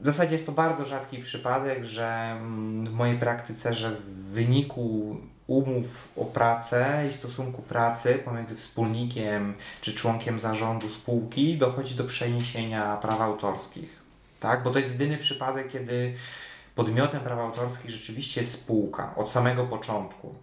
W 0.00 0.06
zasadzie 0.06 0.32
jest 0.32 0.46
to 0.46 0.52
bardzo 0.52 0.84
rzadki 0.84 1.18
przypadek, 1.18 1.84
że 1.84 2.06
mm, 2.06 2.86
w 2.86 2.92
mojej 2.92 3.18
praktyce, 3.18 3.74
że 3.74 3.90
w 3.90 4.04
wyniku 4.32 5.16
umów 5.46 6.08
o 6.16 6.24
pracę 6.24 7.04
i 7.10 7.12
stosunku 7.12 7.62
pracy 7.62 8.22
pomiędzy 8.24 8.56
wspólnikiem 8.56 9.54
czy 9.80 9.94
członkiem 9.94 10.38
zarządu 10.38 10.88
spółki 10.88 11.58
dochodzi 11.58 11.94
do 11.94 12.04
przeniesienia 12.04 12.96
praw 12.96 13.20
autorskich. 13.20 14.00
Tak? 14.40 14.62
Bo 14.62 14.70
to 14.70 14.78
jest 14.78 14.92
jedyny 14.92 15.18
przypadek, 15.18 15.68
kiedy 15.68 16.14
podmiotem 16.74 17.20
praw 17.20 17.38
autorskich 17.38 17.90
rzeczywiście 17.90 18.40
jest 18.40 18.52
spółka 18.52 19.14
od 19.16 19.30
samego 19.30 19.66
początku. 19.66 20.34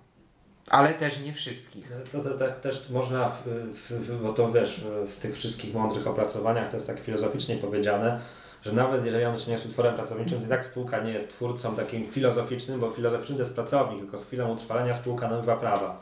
Ale 0.69 0.93
też 0.93 1.23
nie 1.23 1.33
wszystkich. 1.33 1.91
To, 2.11 2.19
to, 2.19 2.29
tak 2.29 2.59
też 2.59 2.89
można, 2.89 3.27
w, 3.27 3.71
w, 3.89 4.21
bo 4.21 4.33
to 4.33 4.51
wiesz, 4.51 4.85
w 5.07 5.15
tych 5.15 5.35
wszystkich 5.35 5.73
mądrych 5.73 6.07
opracowaniach 6.07 6.69
to 6.69 6.77
jest 6.77 6.87
tak 6.87 6.99
filozoficznie 6.99 7.57
powiedziane, 7.57 8.19
że 8.65 8.73
nawet 8.73 9.05
jeżeli 9.05 9.23
mamy 9.25 9.37
do 9.37 9.43
czynienia 9.43 9.61
z 9.61 9.65
utworem 9.65 9.95
pracowniczym, 9.95 10.39
to 10.39 10.45
i 10.45 10.49
tak 10.49 10.65
spółka 10.65 10.99
nie 10.99 11.11
jest 11.11 11.29
twórcą 11.29 11.75
takim 11.75 12.11
filozoficznym, 12.11 12.79
bo 12.79 12.91
filozoficzny 12.91 13.35
to 13.35 13.41
jest 13.41 13.55
pracownik, 13.55 13.99
tylko 13.99 14.17
z 14.17 14.25
chwilą 14.25 14.53
utrwalenia 14.53 14.93
spółka 14.93 15.27
nabywa 15.27 15.55
prawa. 15.55 15.99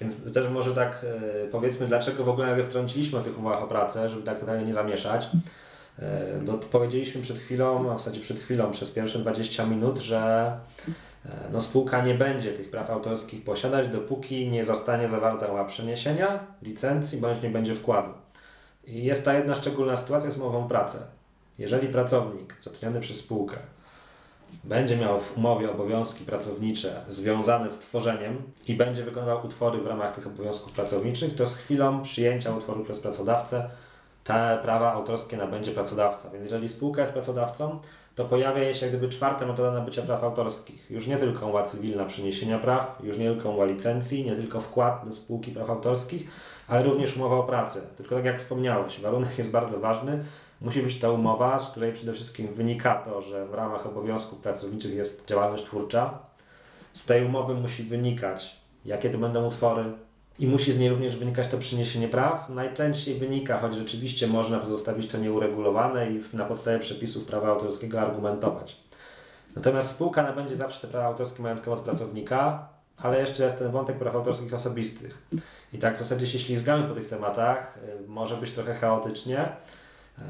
Więc 0.00 0.32
też 0.32 0.48
może 0.48 0.74
tak 0.74 1.04
e, 1.44 1.46
powiedzmy, 1.46 1.86
dlaczego 1.86 2.24
w 2.24 2.28
ogóle 2.28 2.64
wtrąciliśmy 2.64 3.18
o 3.18 3.22
tych 3.22 3.38
umowach 3.38 3.62
o 3.62 3.66
pracę, 3.66 4.08
żeby 4.08 4.22
tak 4.22 4.40
totalnie 4.40 4.66
nie 4.66 4.74
zamieszać. 4.74 5.28
E, 5.98 6.38
bo 6.44 6.52
powiedzieliśmy 6.52 7.22
przed 7.22 7.38
chwilą, 7.38 7.92
a 7.92 7.94
w 7.94 7.98
zasadzie 7.98 8.20
przed 8.20 8.40
chwilą, 8.40 8.70
przez 8.70 8.90
pierwsze 8.90 9.18
20 9.18 9.66
minut, 9.66 9.98
że 9.98 10.52
no, 11.52 11.60
spółka 11.60 12.04
nie 12.04 12.14
będzie 12.14 12.52
tych 12.52 12.70
praw 12.70 12.90
autorskich 12.90 13.44
posiadać, 13.44 13.88
dopóki 13.88 14.48
nie 14.48 14.64
zostanie 14.64 15.08
zawarta 15.08 15.46
umowa 15.46 15.64
przeniesienia, 15.64 16.38
licencji, 16.62 17.18
bądź 17.18 17.42
nie 17.42 17.50
będzie 17.50 17.74
wkładu. 17.74 18.10
I 18.86 19.04
jest 19.04 19.24
ta 19.24 19.34
jedna 19.34 19.54
szczególna 19.54 19.96
sytuacja 19.96 20.30
z 20.30 20.36
umową 20.36 20.64
o 20.64 20.68
pracę. 20.68 20.98
Jeżeli 21.58 21.88
pracownik 21.88 22.54
zatrudniony 22.60 23.00
przez 23.00 23.16
spółkę 23.16 23.56
będzie 24.64 24.96
miał 24.96 25.20
w 25.20 25.36
umowie 25.36 25.70
obowiązki 25.70 26.24
pracownicze 26.24 27.02
związane 27.08 27.70
z 27.70 27.78
tworzeniem 27.78 28.42
i 28.68 28.74
będzie 28.74 29.04
wykonywał 29.04 29.46
utwory 29.46 29.80
w 29.80 29.86
ramach 29.86 30.14
tych 30.14 30.26
obowiązków 30.26 30.72
pracowniczych, 30.72 31.34
to 31.34 31.46
z 31.46 31.56
chwilą 31.56 32.02
przyjęcia 32.02 32.56
utworu 32.56 32.84
przez 32.84 33.00
pracodawcę 33.00 33.70
te 34.24 34.58
prawa 34.62 34.92
autorskie 34.92 35.36
nabędzie 35.36 35.72
pracodawca. 35.72 36.30
Więc 36.30 36.44
jeżeli 36.44 36.68
spółka 36.68 37.00
jest 37.00 37.12
pracodawcą, 37.12 37.80
to 38.16 38.24
pojawia 38.24 38.74
się 38.74 38.86
jak 38.86 38.94
gdyby 38.96 39.12
czwarta 39.12 39.46
metoda 39.46 39.70
nabycia 39.70 40.02
praw 40.02 40.24
autorskich. 40.24 40.90
Już 40.90 41.06
nie 41.06 41.16
tylko 41.16 41.46
umowa 41.46 41.62
cywilna 41.62 42.04
przeniesienia 42.04 42.58
praw, 42.58 42.98
już 43.04 43.18
nie 43.18 43.30
tylko 43.30 43.48
umowa 43.48 43.64
licencji, 43.64 44.24
nie 44.24 44.36
tylko 44.36 44.60
wkład 44.60 45.04
do 45.04 45.12
spółki 45.12 45.52
praw 45.52 45.70
autorskich, 45.70 46.30
ale 46.68 46.82
również 46.82 47.16
umowa 47.16 47.36
o 47.36 47.42
pracę. 47.42 47.80
Tylko 47.96 48.14
tak 48.14 48.24
jak 48.24 48.38
wspomniałeś, 48.38 49.00
warunek 49.00 49.38
jest 49.38 49.50
bardzo 49.50 49.80
ważny, 49.80 50.24
Musi 50.60 50.82
być 50.82 50.98
ta 50.98 51.10
umowa, 51.10 51.58
z 51.58 51.70
której 51.70 51.92
przede 51.92 52.12
wszystkim 52.12 52.48
wynika 52.48 52.94
to, 52.94 53.22
że 53.22 53.46
w 53.46 53.54
ramach 53.54 53.86
obowiązków 53.86 54.38
pracowniczych 54.38 54.94
jest 54.94 55.26
działalność 55.28 55.64
twórcza. 55.64 56.18
Z 56.92 57.04
tej 57.04 57.26
umowy 57.26 57.54
musi 57.54 57.82
wynikać, 57.82 58.60
jakie 58.84 59.10
to 59.10 59.18
będą 59.18 59.46
utwory, 59.46 59.84
i 60.38 60.46
musi 60.46 60.72
z 60.72 60.78
niej 60.78 60.90
również 60.90 61.16
wynikać 61.16 61.48
to 61.48 61.58
przyniesienie 61.58 62.08
praw. 62.08 62.48
Najczęściej 62.48 63.18
wynika, 63.18 63.58
choć 63.58 63.74
rzeczywiście 63.74 64.26
można 64.26 64.58
pozostawić 64.58 65.10
to 65.12 65.18
nieuregulowane 65.18 66.10
i 66.10 66.20
na 66.32 66.44
podstawie 66.44 66.78
przepisów 66.78 67.24
prawa 67.24 67.48
autorskiego 67.48 68.00
argumentować. 68.00 68.76
Natomiast 69.56 69.90
spółka 69.90 70.22
nabędzie 70.22 70.56
zawsze 70.56 70.80
te 70.80 70.88
prawa 70.88 71.06
autorskie 71.06 71.42
majątkowe 71.42 71.76
od 71.76 71.82
pracownika, 71.82 72.68
ale 72.96 73.20
jeszcze 73.20 73.44
jest 73.44 73.58
ten 73.58 73.70
wątek 73.70 73.98
praw 73.98 74.14
autorskich 74.14 74.54
osobistych. 74.54 75.28
I 75.72 75.78
tak 75.78 75.96
w 75.96 75.98
zasadzie 75.98 76.26
się 76.26 76.38
ślizgamy 76.38 76.88
po 76.88 76.94
tych 76.94 77.08
tematach, 77.08 77.78
y, 78.04 78.08
może 78.08 78.36
być 78.36 78.50
trochę 78.50 78.74
chaotycznie, 78.74 79.48
E, 80.18 80.22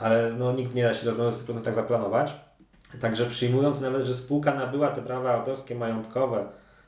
ale 0.00 0.32
no, 0.32 0.52
nikt 0.52 0.74
nie 0.74 0.82
da 0.82 0.94
się 0.94 1.06
rozmowy 1.06 1.32
w 1.32 1.34
100% 1.34 1.74
zaplanować. 1.74 2.34
Także 3.00 3.26
przyjmując 3.26 3.80
nawet, 3.80 4.06
że 4.06 4.14
spółka 4.14 4.54
nabyła 4.54 4.88
te 4.88 5.02
prawa 5.02 5.34
autorskie 5.34 5.74
majątkowe 5.74 6.44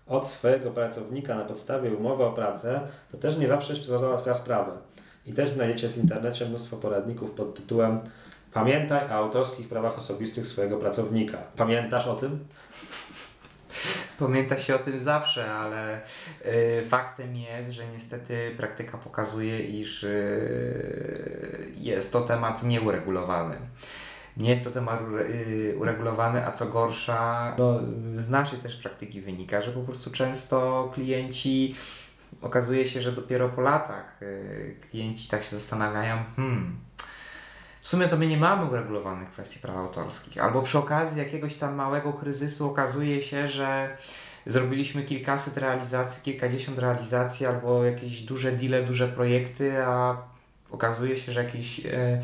od 0.07 0.29
swojego 0.29 0.71
pracownika 0.71 1.35
na 1.35 1.45
podstawie 1.45 1.91
umowy 1.91 2.25
o 2.25 2.33
pracę, 2.33 2.81
to 3.13 3.19
też 3.19 3.37
nie 3.37 3.49
zawsze 3.49 3.73
jeszcze 3.73 3.99
załatwia 3.99 4.35
sprawę. 4.35 4.73
I 5.27 5.33
też 5.33 5.51
znajdziecie 5.51 5.89
w 5.89 5.99
internecie 5.99 6.47
mnóstwo 6.47 6.77
poradników 6.77 7.31
pod 7.31 7.55
tytułem 7.55 8.01
Pamiętaj 8.53 9.07
o 9.07 9.11
autorskich 9.11 9.69
prawach 9.69 9.99
osobistych 9.99 10.47
swojego 10.47 10.79
pracownika. 10.79 11.39
Pamiętasz 11.57 12.07
o 12.07 12.15
tym? 12.15 12.45
Pamięta 14.19 14.59
się 14.59 14.75
o 14.75 14.79
tym 14.79 15.01
zawsze, 15.01 15.53
ale 15.53 16.01
y, 16.79 16.83
faktem 16.89 17.37
jest, 17.37 17.71
że 17.71 17.87
niestety 17.87 18.55
praktyka 18.57 18.99
pokazuje, 18.99 19.61
iż 19.61 20.05
y, 20.05 21.73
jest 21.77 22.13
to 22.13 22.21
temat 22.21 22.63
nieuregulowany. 22.63 23.57
Nie 24.37 24.51
jest 24.51 24.64
to 24.64 24.71
temat 24.71 25.01
y, 25.31 25.77
uregulowany, 25.79 26.47
a 26.47 26.53
co 26.53 26.66
gorsza, 26.66 27.55
no, 27.59 27.81
z 28.16 28.29
naszej 28.29 28.59
też 28.59 28.77
praktyki 28.77 29.21
wynika, 29.21 29.62
że 29.62 29.73
po 29.73 29.81
prostu 29.81 30.11
często 30.11 30.90
klienci 30.95 31.75
okazuje 32.43 32.88
się, 32.88 33.01
że 33.01 33.12
dopiero 33.12 33.49
po 33.49 33.61
latach 33.61 34.21
klienci 34.90 35.29
tak 35.29 35.43
się 35.43 35.57
zastanawiają, 35.57 36.16
hmm, 36.37 36.77
w 37.83 37.88
sumie 37.88 38.09
to 38.09 38.16
my 38.16 38.27
nie 38.27 38.37
mamy 38.37 38.71
uregulowanych 38.71 39.31
kwestii 39.31 39.59
praw 39.59 39.77
autorskich. 39.77 40.45
Albo 40.45 40.62
przy 40.62 40.79
okazji 40.79 41.19
jakiegoś 41.19 41.55
tam 41.55 41.75
małego 41.75 42.12
kryzysu 42.12 42.71
okazuje 42.71 43.23
się, 43.23 43.49
że 43.49 43.97
zrobiliśmy 44.47 45.03
kilkaset 45.03 45.57
realizacji, 45.57 46.23
kilkadziesiąt 46.23 46.79
realizacji 46.79 47.47
albo 47.47 47.85
jakieś 47.85 48.23
duże 48.23 48.53
deale, 48.53 48.83
duże 48.83 49.09
projekty, 49.09 49.85
a 49.85 50.16
okazuje 50.73 51.19
się, 51.19 51.33
że 51.33 51.45
jakiś 51.45 51.87
e, 51.87 52.23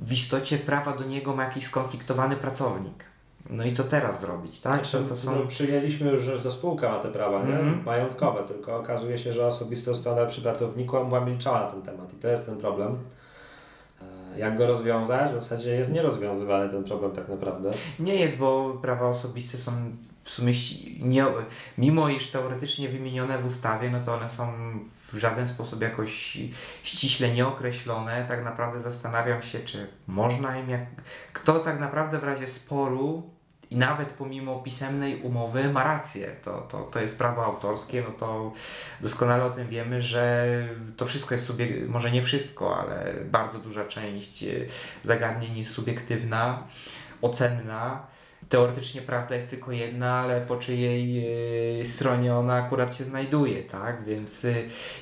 w 0.00 0.12
istocie 0.12 0.58
prawa 0.58 0.96
do 0.96 1.04
niego 1.04 1.36
ma 1.36 1.44
jakiś 1.44 1.64
skonfliktowany 1.64 2.36
pracownik. 2.36 3.04
No 3.50 3.64
i 3.64 3.72
co 3.72 3.84
teraz 3.84 4.20
zrobić, 4.20 4.60
tak? 4.60 4.86
Znaczy, 4.86 5.08
to 5.08 5.16
są... 5.16 5.36
no, 5.36 5.46
przyjęliśmy 5.46 6.10
już, 6.10 6.22
że 6.22 6.40
to 6.40 6.50
spółka 6.50 6.88
ma 6.88 6.98
te 6.98 7.08
prawa, 7.08 7.42
nie? 7.42 7.54
Mm 7.54 7.74
-hmm. 7.74 7.86
Majątkowe, 7.86 8.42
tylko 8.42 8.76
okazuje 8.76 9.18
się, 9.18 9.32
że 9.32 9.46
osobiste 9.46 9.94
strona 9.94 10.26
przy 10.26 10.42
pracowniku 10.42 11.04
była 11.04 11.20
milczała 11.20 11.60
na 11.60 11.66
ten 11.66 11.82
temat 11.82 12.12
i 12.14 12.16
to 12.16 12.28
jest 12.28 12.46
ten 12.46 12.56
problem. 12.56 12.98
Jak 14.38 14.56
go 14.56 14.66
rozwiązać? 14.66 15.30
W 15.30 15.34
zasadzie 15.34 15.74
jest 15.74 15.92
nierozwiązywany 15.92 16.70
ten 16.70 16.84
problem 16.84 17.12
tak 17.12 17.28
naprawdę. 17.28 17.70
Nie 17.98 18.14
jest, 18.14 18.36
bo 18.36 18.78
prawa 18.82 19.08
osobiste 19.08 19.58
są 19.58 19.72
w 20.22 20.30
sumie, 20.30 20.52
nie, 21.00 21.26
mimo 21.78 22.08
iż 22.08 22.30
teoretycznie 22.30 22.88
wymienione 22.88 23.38
w 23.38 23.46
ustawie, 23.46 23.90
no 23.90 24.00
to 24.00 24.14
one 24.14 24.28
są 24.28 24.52
w 25.12 25.18
żaden 25.18 25.48
sposób 25.48 25.82
jakoś 25.82 26.38
ściśle 26.82 27.30
nieokreślone. 27.30 28.24
Tak 28.28 28.44
naprawdę 28.44 28.80
zastanawiam 28.80 29.42
się, 29.42 29.60
czy 29.60 29.86
można 30.06 30.58
im 30.58 30.70
jak. 30.70 30.86
Kto 31.32 31.58
tak 31.60 31.80
naprawdę 31.80 32.18
w 32.18 32.24
razie 32.24 32.46
sporu 32.46 33.37
i 33.70 33.76
nawet 33.76 34.12
pomimo 34.12 34.58
pisemnej 34.62 35.22
umowy 35.22 35.68
ma 35.68 35.84
rację, 35.84 36.36
to, 36.42 36.60
to, 36.60 36.82
to 36.82 37.00
jest 37.00 37.18
prawo 37.18 37.44
autorskie, 37.44 38.02
no 38.08 38.14
to 38.14 38.52
doskonale 39.00 39.44
o 39.44 39.50
tym 39.50 39.68
wiemy, 39.68 40.02
że 40.02 40.48
to 40.96 41.06
wszystko 41.06 41.34
jest 41.34 41.46
sobie, 41.46 41.68
może 41.88 42.10
nie 42.10 42.22
wszystko, 42.22 42.78
ale 42.78 43.14
bardzo 43.24 43.58
duża 43.58 43.84
część 43.84 44.42
e, 44.42 44.46
zagadnień 45.04 45.58
jest 45.58 45.72
subiektywna, 45.72 46.64
ocenna. 47.22 48.06
Teoretycznie 48.48 49.02
prawda 49.02 49.36
jest 49.36 49.50
tylko 49.50 49.72
jedna, 49.72 50.14
ale 50.14 50.40
po 50.40 50.56
czyjej 50.56 51.26
e, 51.80 51.86
stronie 51.86 52.34
ona 52.34 52.54
akurat 52.54 52.96
się 52.96 53.04
znajduje, 53.04 53.62
tak? 53.62 54.04
Więc 54.04 54.44
e, 54.44 54.54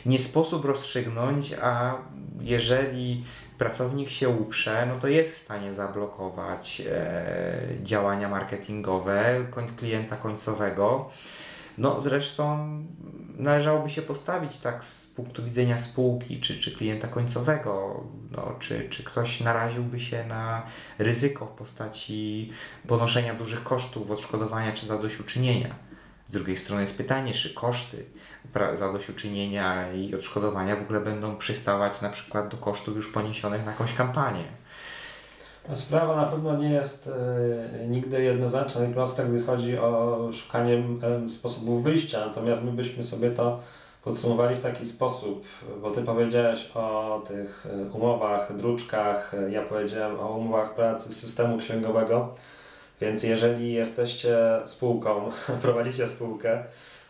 nie 0.07 0.19
sposób 0.19 0.65
rozstrzygnąć, 0.65 1.53
a 1.63 1.95
jeżeli 2.41 3.25
pracownik 3.59 4.09
się 4.09 4.29
uprze, 4.29 4.87
no 4.87 5.01
to 5.01 5.09
jest 5.09 5.35
w 5.35 5.39
stanie 5.39 5.73
zablokować 5.73 6.83
e, 6.91 7.63
działania 7.83 8.29
marketingowe 8.29 9.47
klienta 9.77 10.17
końcowego. 10.17 11.11
No 11.79 12.01
zresztą 12.01 12.69
należałoby 13.37 13.91
się 13.91 14.03
postawić 14.03 14.57
tak 14.57 14.85
z 14.85 15.07
punktu 15.07 15.45
widzenia 15.45 15.79
spółki 15.79 16.41
czy, 16.41 16.61
czy 16.61 16.77
klienta 16.77 17.09
końcowego, 17.09 18.05
no, 18.31 18.55
czy, 18.59 18.89
czy 18.89 19.05
ktoś 19.05 19.41
naraziłby 19.41 20.01
się 20.01 20.27
na 20.27 20.63
ryzyko 20.99 21.47
w 21.47 21.51
postaci 21.51 22.53
ponoszenia 22.89 23.35
dużych 23.35 23.63
kosztów, 23.63 24.11
odszkodowania 24.11 24.73
czy 24.73 24.87
zadośćuczynienia. 24.87 25.86
Z 26.29 26.33
drugiej 26.33 26.57
strony 26.57 26.83
jest 26.83 26.97
pytanie, 26.97 27.33
czy 27.33 27.55
koszty 27.55 28.05
zadośćuczynienia 28.75 29.93
i 29.93 30.15
odszkodowania 30.15 30.77
w 30.77 30.83
ogóle 30.83 31.01
będą 31.01 31.37
przystawać 31.37 32.01
na 32.01 32.11
przykład 32.11 32.49
do 32.49 32.57
kosztów 32.57 32.97
już 32.97 33.13
poniesionych 33.13 33.65
na 33.65 33.71
jakąś 33.71 33.95
kampanię. 33.95 34.45
Sprawa 35.75 36.17
na 36.17 36.25
pewno 36.25 36.57
nie 36.57 36.71
jest 36.71 37.07
y, 37.07 37.89
nigdy 37.89 38.23
jednoznaczna 38.23 38.85
i 38.85 38.93
prosta, 38.93 39.25
gdy 39.25 39.43
chodzi 39.43 39.79
o 39.79 40.19
szukanie 40.33 40.85
y, 41.27 41.31
sposobów 41.31 41.85
wyjścia, 41.85 42.27
natomiast 42.27 42.63
my 42.63 42.73
byśmy 42.73 43.05
sobie 43.05 43.31
to 43.31 43.61
podsumowali 44.07 44.57
w 44.57 44.63
taki 44.63 44.85
sposób, 44.85 45.45
bo 45.83 45.91
Ty 45.91 46.03
powiedziałeś 46.03 46.71
o 46.75 47.23
tych 47.29 47.67
e, 47.67 47.91
umowach, 47.91 48.57
druczkach, 48.57 49.33
ja 49.51 49.63
powiedziałem 49.63 50.21
o 50.21 50.29
umowach 50.29 50.75
pracy 50.75 51.13
systemu 51.15 51.59
księgowego, 51.59 52.35
więc 53.01 53.23
jeżeli 53.23 53.73
jesteście 53.73 54.39
spółką, 54.65 55.31
prowadzicie 55.63 56.07
spółkę, 56.07 56.65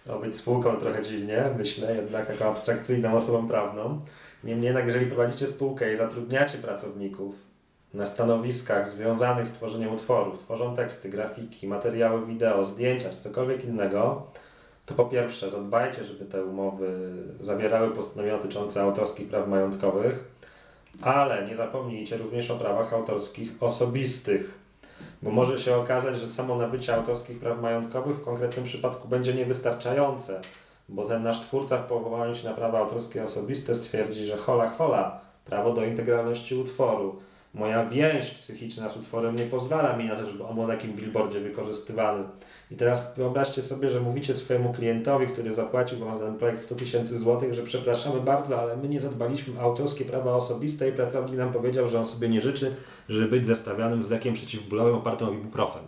to 0.05 0.19
być 0.19 0.37
spółką 0.37 0.77
trochę 0.77 1.03
dziwnie, 1.03 1.45
myślę, 1.59 1.97
jednak 1.97 2.29
jako 2.29 2.45
abstrakcyjną 2.45 3.17
osobą 3.17 3.49
prawną. 3.49 4.01
Niemniej 4.45 4.67
jednak, 4.67 4.87
jeżeli 4.87 5.07
prowadzicie 5.07 5.47
spółkę 5.47 5.93
i 5.93 5.97
zatrudniacie 5.97 6.59
pracowników 6.59 7.35
na 7.95 8.07
stanowiskach 8.07 8.89
związanych 8.89 9.47
z 9.47 9.53
tworzeniem 9.53 9.95
utworów, 9.95 10.39
tworzą 10.39 10.77
teksty, 10.77 11.09
grafiki, 11.09 11.69
materiały 11.69 12.27
wideo, 12.27 12.65
zdjęcia 12.65 13.11
czy 13.11 13.17
cokolwiek 13.17 13.65
innego, 13.65 14.27
to 14.87 14.95
po 14.95 15.05
pierwsze 15.05 15.51
zadbajcie, 15.51 16.05
żeby 16.05 16.25
te 16.25 16.45
umowy 16.45 17.13
zawierały 17.41 17.91
postanowienia 17.91 18.37
dotyczące 18.37 18.83
autorskich 18.83 19.29
praw 19.29 19.49
majątkowych, 19.49 20.25
ale 21.03 21.49
nie 21.49 21.57
zapomnijcie 21.57 22.17
również 22.17 22.51
o 22.51 22.57
prawach 22.57 22.93
autorskich 22.93 23.53
osobistych, 23.61 24.59
bo 25.27 25.33
może 25.33 25.59
się 25.59 25.77
okazać, 25.77 26.19
że 26.19 26.29
samo 26.29 26.57
nabycie 26.57 26.95
autorskich 26.95 27.39
praw 27.39 27.61
majątkowych 27.61 28.17
w 28.17 28.25
konkretnym 28.25 28.65
przypadku 28.65 29.09
będzie 29.09 29.35
niewystarczające, 29.35 30.41
bo 30.89 31.05
ten 31.05 31.23
nasz 31.23 31.41
twórca 31.41 31.79
w 31.79 31.87
powołaniu 31.87 32.35
się 32.35 32.49
na 32.49 32.55
prawa 32.55 32.79
autorskie 32.79 33.23
osobiste 33.23 33.75
stwierdzi, 33.75 34.25
że 34.25 34.37
hola 34.37 34.69
hola, 34.69 35.21
prawo 35.45 35.73
do 35.73 35.85
integralności 35.85 36.55
utworu, 36.55 37.17
moja 37.57 37.87
więź 37.87 38.31
psychiczna 38.31 38.89
z 38.89 38.97
utworem 38.97 39.37
nie 39.37 39.45
pozwala 39.45 39.97
mi 39.97 40.05
na 40.05 40.17
to, 40.17 40.27
żeby 40.27 40.45
on 40.45 40.55
był 40.55 40.67
na 40.67 40.75
takim 40.75 40.93
billboardzie 40.93 41.41
wykorzystywany. 41.41 42.25
I 42.71 42.77
teraz 42.77 43.15
wyobraźcie 43.17 43.63
sobie, 43.63 43.91
że 43.91 44.01
mówicie 44.01 44.35
swojemu 44.35 44.73
klientowi, 44.73 45.27
który 45.27 45.55
zapłacił 45.55 45.99
Wam 45.99 46.19
za 46.19 46.25
ten 46.25 46.37
projekt 46.37 46.63
100 46.63 46.75
tysięcy 46.75 47.19
złotych, 47.19 47.55
że 47.55 47.63
przepraszamy 47.63 48.21
bardzo, 48.21 48.61
ale 48.61 48.77
my 48.77 48.89
nie 48.89 49.01
zadbaliśmy 49.01 49.61
o 49.61 49.63
autorskie 49.63 50.05
prawa 50.05 50.35
osobiste 50.35 50.89
i 50.89 50.93
pracownik 50.93 51.37
nam 51.37 51.53
powiedział, 51.53 51.89
że 51.89 51.99
on 51.99 52.07
sobie 52.07 52.29
nie 52.29 52.41
życzy, 52.41 52.75
żeby 53.09 53.29
być 53.29 53.47
zestawianym 53.47 54.03
z 54.03 54.11
lekiem 54.11 54.35
przeciwbólowym 54.35 54.95
opartym 54.95 55.29
o 55.29 55.33
ibuprofen. 55.33 55.83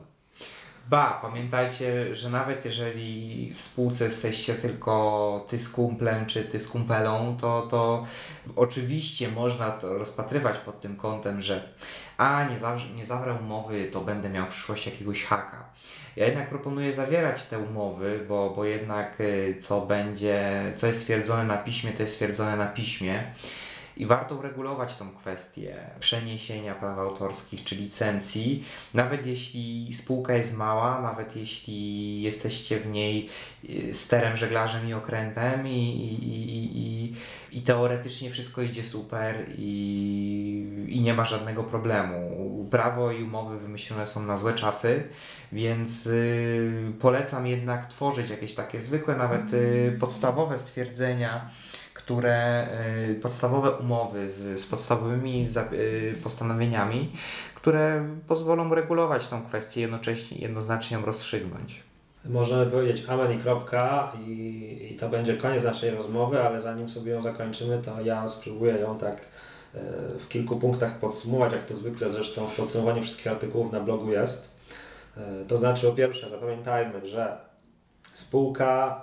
Ba, 0.89 1.19
pamiętajcie, 1.23 2.15
że 2.15 2.31
nawet 2.31 2.65
jeżeli 2.65 3.53
w 3.55 3.61
spółce 3.61 4.05
jesteście 4.05 4.55
tylko 4.55 5.47
ty 5.49 5.59
z 5.59 5.69
kumplem 5.69 6.27
czy 6.27 6.45
ty 6.45 6.61
z 6.61 6.69
kumpelą, 6.69 7.37
to, 7.41 7.67
to 7.71 8.07
oczywiście 8.57 9.29
można 9.29 9.71
to 9.71 9.99
rozpatrywać 9.99 10.59
pod 10.59 10.81
tym 10.81 10.97
kątem, 10.97 11.43
że 11.43 11.69
a 12.19 12.45
nie, 12.51 12.59
zawrze, 12.59 12.89
nie 12.89 13.07
zawrę 13.07 13.35
umowy, 13.35 13.89
to 13.93 14.01
będę 14.01 14.31
miał 14.31 14.47
w 14.47 14.49
przyszłości 14.49 14.91
jakiegoś 14.91 15.25
haka. 15.25 15.65
Ja 16.17 16.27
jednak 16.27 16.49
proponuję 16.49 16.93
zawierać 16.93 17.45
te 17.45 17.59
umowy, 17.59 18.25
bo, 18.29 18.51
bo 18.51 18.65
jednak 18.65 19.21
y, 19.21 19.57
co 19.61 19.81
będzie, 19.81 20.63
co 20.77 20.87
jest 20.87 21.01
stwierdzone 21.01 21.45
na 21.45 21.57
piśmie, 21.57 21.93
to 21.93 22.03
jest 22.03 22.13
stwierdzone 22.13 22.57
na 22.57 22.67
piśmie. 22.67 23.33
I 23.99 24.07
warto 24.07 24.35
uregulować 24.35 24.97
tą 24.97 25.11
kwestię 25.11 25.77
przeniesienia 26.01 26.75
praw 26.75 26.99
autorskich 26.99 27.65
czy 27.65 27.77
licencji, 27.77 28.65
nawet 28.95 29.27
jeśli 29.27 29.93
spółka 29.93 30.35
jest 30.35 30.57
mała, 30.57 31.03
nawet 31.03 31.37
jeśli 31.37 32.23
jesteście 32.23 32.81
w 32.81 32.87
niej 32.87 33.29
y, 33.71 33.95
sterem, 33.95 34.37
żeglarzem 34.37 34.89
i 34.89 34.95
okrętem 34.95 35.69
i, 35.69 35.71
i, 35.73 36.79
i, 36.79 37.15
i 37.59 37.63
teoretycznie 37.63 38.31
wszystko 38.31 38.63
idzie 38.63 38.85
super 38.85 39.47
i, 39.59 40.87
i 40.89 41.01
nie 41.01 41.15
ma 41.15 41.25
żadnego 41.25 41.65
problemu. 41.65 42.39
Prawo 42.71 43.13
i 43.13 43.23
umowy 43.23 43.59
wymyślone 43.59 44.07
są 44.07 44.23
na 44.23 44.37
złe 44.37 44.55
czasy, 44.55 45.03
więc 45.53 46.07
y, 46.07 46.93
polecam 47.01 47.47
jednak 47.47 47.87
tworzyć 47.87 48.31
jakieś 48.31 48.55
takie 48.55 48.81
zwykłe, 48.81 49.17
nawet 49.17 49.53
y, 49.53 49.97
podstawowe 50.01 50.59
stwierdzenia, 50.59 51.51
które 51.99 52.67
y, 53.11 53.15
podstawowe 53.15 53.71
umowy 53.71 54.31
z, 54.31 54.61
z 54.61 54.67
podstawowymi 54.67 55.47
y, 55.73 56.17
postanowieniami, 56.23 57.13
które 57.55 58.09
pozwolą 58.29 58.75
regulować 58.75 59.29
tą 59.29 59.45
kwestię 59.45 59.81
jednocześnie 59.81 60.39
jednoznacznie 60.39 60.97
ją 60.97 61.05
rozstrzygnąć. 61.05 61.83
Możemy 62.25 62.67
powiedzieć 62.67 63.05
amen 63.09 63.33
i 63.33 63.39
kropka 63.39 64.13
i, 64.27 64.89
i 64.91 64.97
to 64.97 65.09
będzie 65.09 65.37
koniec 65.37 65.65
naszej 65.65 65.91
rozmowy, 65.91 66.43
ale 66.43 66.61
zanim 66.61 66.89
sobie 66.89 67.13
ją 67.13 67.23
zakończymy, 67.23 67.83
to 67.83 68.01
ja 68.01 68.29
spróbuję 68.29 68.75
ją 68.75 68.99
tak 68.99 69.17
e, 69.17 69.81
w 70.19 70.29
kilku 70.29 70.57
punktach 70.57 70.99
podsumować, 71.01 71.53
jak 71.53 71.65
to 71.65 71.75
zwykle 71.75 72.11
zresztą 72.11 72.47
w 72.47 72.57
podsumowaniu 72.57 73.03
wszystkich 73.03 73.27
artykułów 73.27 73.73
na 73.73 73.81
blogu 73.81 74.13
jest. 74.13 74.59
To 75.49 75.59
znaczy, 75.59 75.87
po 75.87 75.93
pierwsze, 75.93 76.29
zapamiętajmy, 76.29 77.07
że 77.07 77.39
spółka 78.13 79.03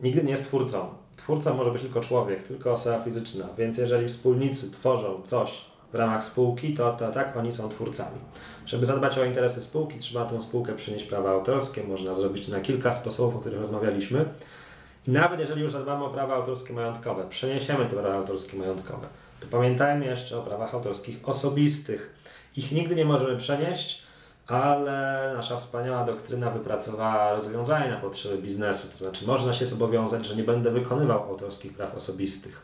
nigdy 0.00 0.24
nie 0.24 0.30
jest 0.30 0.44
twórcą. 0.44 1.03
Twórca 1.24 1.54
może 1.54 1.70
być 1.70 1.82
tylko 1.82 2.00
człowiek, 2.00 2.42
tylko 2.42 2.72
osoba 2.72 3.00
fizyczna, 3.04 3.48
więc 3.58 3.78
jeżeli 3.78 4.08
wspólnicy 4.08 4.70
tworzą 4.70 5.22
coś 5.22 5.64
w 5.92 5.94
ramach 5.94 6.24
spółki, 6.24 6.74
to, 6.74 6.92
to 6.92 7.10
tak 7.10 7.36
oni 7.36 7.52
są 7.52 7.68
twórcami. 7.68 8.18
Żeby 8.66 8.86
zadbać 8.86 9.18
o 9.18 9.24
interesy 9.24 9.60
spółki, 9.60 9.98
trzeba 9.98 10.24
tę 10.24 10.40
spółkę 10.40 10.74
przynieść 10.74 11.04
prawa 11.04 11.30
autorskie. 11.30 11.84
Można 11.84 12.14
zrobić 12.14 12.46
to 12.46 12.52
na 12.52 12.60
kilka 12.60 12.92
sposobów, 12.92 13.36
o 13.36 13.38
których 13.38 13.60
rozmawialiśmy. 13.60 14.24
I 15.08 15.10
nawet 15.10 15.40
jeżeli 15.40 15.62
już 15.62 15.72
zadbamy 15.72 16.04
o 16.04 16.10
prawa 16.10 16.34
autorskie 16.34 16.74
majątkowe, 16.74 17.28
przeniesiemy 17.28 17.86
te 17.86 17.96
prawa 17.96 18.14
autorskie 18.14 18.56
majątkowe, 18.56 19.06
to 19.40 19.46
pamiętajmy 19.50 20.06
jeszcze 20.06 20.38
o 20.38 20.42
prawach 20.42 20.74
autorskich 20.74 21.28
osobistych. 21.28 22.14
Ich 22.56 22.72
nigdy 22.72 22.94
nie 22.94 23.04
możemy 23.04 23.36
przenieść, 23.36 24.02
ale 24.46 25.32
nasza 25.36 25.56
wspaniała 25.56 26.04
doktryna 26.04 26.50
wypracowała 26.50 27.32
rozwiązanie 27.32 27.90
na 27.90 27.96
potrzeby 27.96 28.38
biznesu, 28.38 28.88
to 28.88 28.96
znaczy 28.96 29.26
można 29.26 29.52
się 29.52 29.66
zobowiązać, 29.66 30.26
że 30.26 30.36
nie 30.36 30.44
będę 30.44 30.70
wykonywał 30.70 31.22
autorskich 31.22 31.74
praw 31.74 31.94
osobistych. 31.94 32.62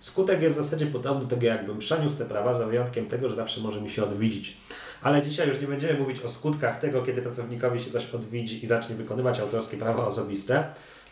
Skutek 0.00 0.42
jest 0.42 0.58
w 0.58 0.62
zasadzie 0.62 0.86
podobny 0.86 1.24
do 1.24 1.30
tego, 1.30 1.46
jakbym 1.46 1.78
przeniósł 1.78 2.18
te 2.18 2.24
prawa, 2.24 2.54
za 2.54 2.66
wyjątkiem 2.66 3.06
tego, 3.06 3.28
że 3.28 3.36
zawsze 3.36 3.60
może 3.60 3.80
mi 3.80 3.90
się 3.90 4.04
odwidzić. 4.04 4.56
Ale 5.02 5.22
dzisiaj 5.22 5.48
już 5.48 5.60
nie 5.60 5.66
będziemy 5.66 5.98
mówić 5.98 6.20
o 6.20 6.28
skutkach 6.28 6.80
tego, 6.80 7.02
kiedy 7.02 7.22
pracownikowi 7.22 7.80
się 7.80 7.90
coś 7.90 8.14
odwidzi 8.14 8.64
i 8.64 8.66
zacznie 8.66 8.96
wykonywać 8.96 9.40
autorskie 9.40 9.76
prawa 9.76 10.06
osobiste. 10.06 10.64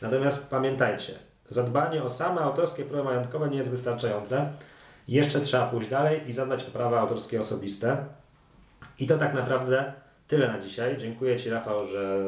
Natomiast 0.03 0.51
pamiętajcie, 0.51 1.12
zadbanie 1.49 2.03
o 2.03 2.11
same 2.11 2.40
autorskie 2.40 2.85
prawa 2.85 3.05
majątkowe 3.05 3.49
nie 3.49 3.59
jest 3.59 3.71
wystarczające. 3.71 4.53
Jeszcze 5.09 5.40
trzeba 5.40 5.66
pójść 5.66 5.88
dalej 5.88 6.29
i 6.29 6.33
zadbać 6.33 6.64
o 6.64 6.71
prawa 6.71 7.01
autorskie 7.01 7.40
osobiste. 7.40 7.97
I 8.99 9.07
to 9.07 9.19
tak 9.19 9.35
naprawdę 9.35 9.93
tyle 10.29 10.49
na 10.49 10.59
dzisiaj. 10.59 10.99
Dziękuję 10.99 11.39
Ci, 11.39 11.51
Rafał, 11.51 11.89
że 11.89 12.19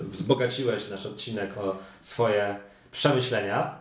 wzbogaciłeś 0.00 0.90
nasz 0.90 1.06
odcinek 1.06 1.58
o 1.58 1.76
swoje 2.00 2.56
przemyślenia. 2.92 3.74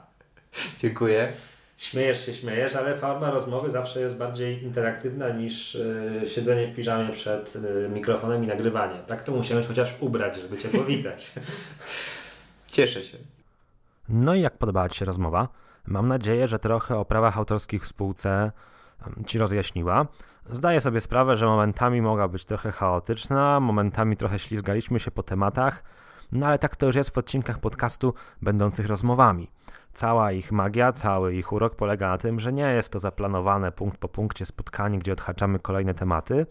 Dziękuję. 0.77 1.33
Śmiejesz 1.77 2.25
się, 2.25 2.33
śmiejesz, 2.33 2.75
ale 2.75 2.95
forma 2.95 3.31
rozmowy 3.31 3.71
zawsze 3.71 4.01
jest 4.01 4.17
bardziej 4.17 4.63
interaktywna 4.63 5.29
niż 5.29 5.75
y, 5.75 6.21
siedzenie 6.25 6.67
w 6.67 6.75
piżamie 6.75 7.09
przed 7.09 7.55
y, 7.55 7.89
mikrofonem 7.89 8.43
i 8.43 8.47
nagrywanie. 8.47 8.99
Tak 9.07 9.23
to 9.23 9.31
musiałem 9.31 9.63
chociaż 9.63 9.95
ubrać, 9.99 10.35
żeby 10.35 10.57
Cię 10.57 10.69
powitać. 10.69 11.31
Cieszę 12.71 13.03
się. 13.03 13.17
No 14.09 14.35
i 14.35 14.41
jak 14.41 14.57
podobała 14.57 14.89
Ci 14.89 14.99
się 14.99 15.05
rozmowa? 15.05 15.47
Mam 15.85 16.07
nadzieję, 16.07 16.47
że 16.47 16.59
trochę 16.59 16.97
o 16.97 17.05
prawach 17.05 17.37
autorskich 17.37 17.83
w 17.83 17.87
spółce 17.87 18.51
Ci 19.25 19.37
rozjaśniła. 19.37 20.07
Zdaję 20.51 20.81
sobie 20.81 21.01
sprawę, 21.01 21.37
że 21.37 21.45
momentami 21.45 22.01
mogła 22.01 22.27
być 22.27 22.45
trochę 22.45 22.71
chaotyczna, 22.71 23.59
momentami 23.59 24.17
trochę 24.17 24.39
ślizgaliśmy 24.39 24.99
się 24.99 25.11
po 25.11 25.23
tematach, 25.23 25.83
no 26.31 26.47
ale 26.47 26.59
tak 26.59 26.75
to 26.75 26.85
już 26.85 26.95
jest 26.95 27.09
w 27.09 27.17
odcinkach 27.17 27.59
podcastu 27.59 28.13
będących 28.41 28.87
rozmowami. 28.87 29.51
Cała 29.93 30.31
ich 30.31 30.51
magia, 30.51 30.93
cały 30.93 31.33
ich 31.35 31.53
urok 31.53 31.75
polega 31.75 32.09
na 32.09 32.17
tym, 32.17 32.39
że 32.39 32.53
nie 32.53 32.63
jest 32.63 32.91
to 32.91 32.99
zaplanowane 32.99 33.71
punkt 33.71 33.97
po 33.97 34.09
punkcie 34.09 34.45
spotkanie, 34.45 34.99
gdzie 34.99 35.13
odhaczamy 35.13 35.59
kolejne 35.59 35.93
tematy, 35.93 36.45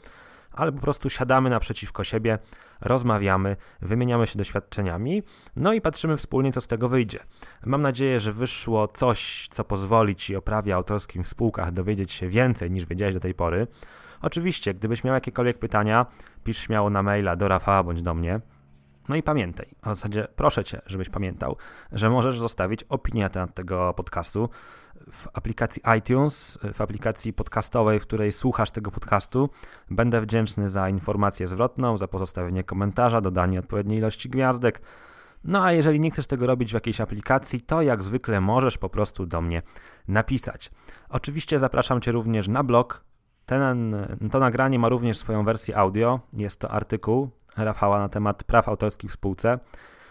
ale 0.56 0.72
po 0.72 0.80
prostu 0.80 1.10
siadamy 1.10 1.50
naprzeciwko 1.50 2.04
siebie, 2.04 2.38
rozmawiamy, 2.80 3.56
wymieniamy 3.80 4.26
się 4.26 4.38
doświadczeniami, 4.38 5.22
no 5.56 5.72
i 5.72 5.80
patrzymy 5.80 6.16
wspólnie, 6.16 6.52
co 6.52 6.60
z 6.60 6.66
tego 6.66 6.88
wyjdzie. 6.88 7.18
Mam 7.66 7.82
nadzieję, 7.82 8.20
że 8.20 8.32
wyszło 8.32 8.88
coś, 8.88 9.48
co 9.50 9.64
pozwoli 9.64 10.16
Ci 10.16 10.36
o 10.36 10.42
prawie 10.42 10.74
autorskim 10.74 11.24
w 11.24 11.28
spółkach 11.28 11.72
dowiedzieć 11.72 12.12
się 12.12 12.28
więcej 12.28 12.70
niż 12.70 12.86
wiedziałeś 12.86 13.14
do 13.14 13.20
tej 13.20 13.34
pory. 13.34 13.66
Oczywiście, 14.22 14.74
gdybyś 14.74 15.04
miał 15.04 15.14
jakiekolwiek 15.14 15.58
pytania, 15.58 16.06
pisz 16.44 16.58
śmiało 16.58 16.90
na 16.90 17.02
maila 17.02 17.36
do 17.36 17.48
Rafała 17.48 17.82
bądź 17.82 18.02
do 18.02 18.14
mnie. 18.14 18.40
No 19.08 19.16
i 19.16 19.22
pamiętaj, 19.22 19.66
w 19.82 19.86
zasadzie 19.86 20.28
proszę 20.36 20.64
Cię, 20.64 20.80
żebyś 20.86 21.08
pamiętał, 21.08 21.56
że 21.92 22.10
możesz 22.10 22.38
zostawić 22.38 22.84
opinię 22.88 23.22
na 23.22 23.28
temat 23.28 23.54
tego 23.54 23.94
podcastu 23.94 24.48
w 25.12 25.28
aplikacji 25.32 25.82
iTunes, 25.98 26.58
w 26.72 26.80
aplikacji 26.80 27.32
podcastowej, 27.32 28.00
w 28.00 28.02
której 28.02 28.32
słuchasz 28.32 28.70
tego 28.70 28.90
podcastu. 28.90 29.50
Będę 29.90 30.20
wdzięczny 30.20 30.68
za 30.68 30.88
informację 30.88 31.46
zwrotną, 31.46 31.96
za 31.96 32.08
pozostawienie 32.08 32.64
komentarza, 32.64 33.20
dodanie 33.20 33.58
odpowiedniej 33.58 33.98
ilości 33.98 34.28
gwiazdek. 34.28 34.80
No 35.44 35.64
a 35.64 35.72
jeżeli 35.72 36.00
nie 36.00 36.10
chcesz 36.10 36.26
tego 36.26 36.46
robić 36.46 36.70
w 36.70 36.74
jakiejś 36.74 37.00
aplikacji, 37.00 37.60
to 37.60 37.82
jak 37.82 38.02
zwykle 38.02 38.40
możesz 38.40 38.78
po 38.78 38.88
prostu 38.88 39.26
do 39.26 39.40
mnie 39.40 39.62
napisać. 40.08 40.70
Oczywiście 41.08 41.58
zapraszam 41.58 42.00
Cię 42.00 42.12
również 42.12 42.48
na 42.48 42.64
blog. 42.64 43.04
Ten, 43.46 43.96
to 44.30 44.38
nagranie 44.38 44.78
ma 44.78 44.88
również 44.88 45.18
swoją 45.18 45.44
wersję 45.44 45.76
audio. 45.76 46.20
Jest 46.32 46.60
to 46.60 46.70
artykuł 46.70 47.30
Rafała 47.56 47.98
na 47.98 48.08
temat 48.08 48.44
praw 48.44 48.68
autorskich 48.68 49.10
w 49.10 49.14
spółce. 49.14 49.58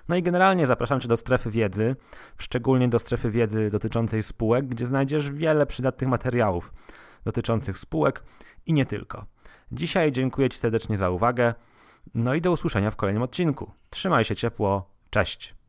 No 0.09 0.15
i 0.15 0.23
generalnie 0.23 0.67
zapraszam 0.67 1.01
Cię 1.01 1.07
do 1.07 1.17
strefy 1.17 1.49
wiedzy, 1.49 1.95
szczególnie 2.37 2.87
do 2.87 2.99
strefy 2.99 3.29
wiedzy 3.29 3.69
dotyczącej 3.71 4.23
spółek, 4.23 4.65
gdzie 4.65 4.85
znajdziesz 4.85 5.31
wiele 5.31 5.65
przydatnych 5.65 6.09
materiałów 6.09 6.73
dotyczących 7.23 7.77
spółek 7.77 8.23
i 8.65 8.73
nie 8.73 8.85
tylko. 8.85 9.25
Dzisiaj 9.71 10.11
dziękuję 10.11 10.49
Ci 10.49 10.57
serdecznie 10.57 10.97
za 10.97 11.09
uwagę. 11.09 11.53
No 12.13 12.33
i 12.33 12.41
do 12.41 12.51
usłyszenia 12.51 12.91
w 12.91 12.95
kolejnym 12.95 13.23
odcinku. 13.23 13.71
Trzymaj 13.89 14.25
się 14.25 14.35
ciepło. 14.35 14.89
Cześć. 15.09 15.55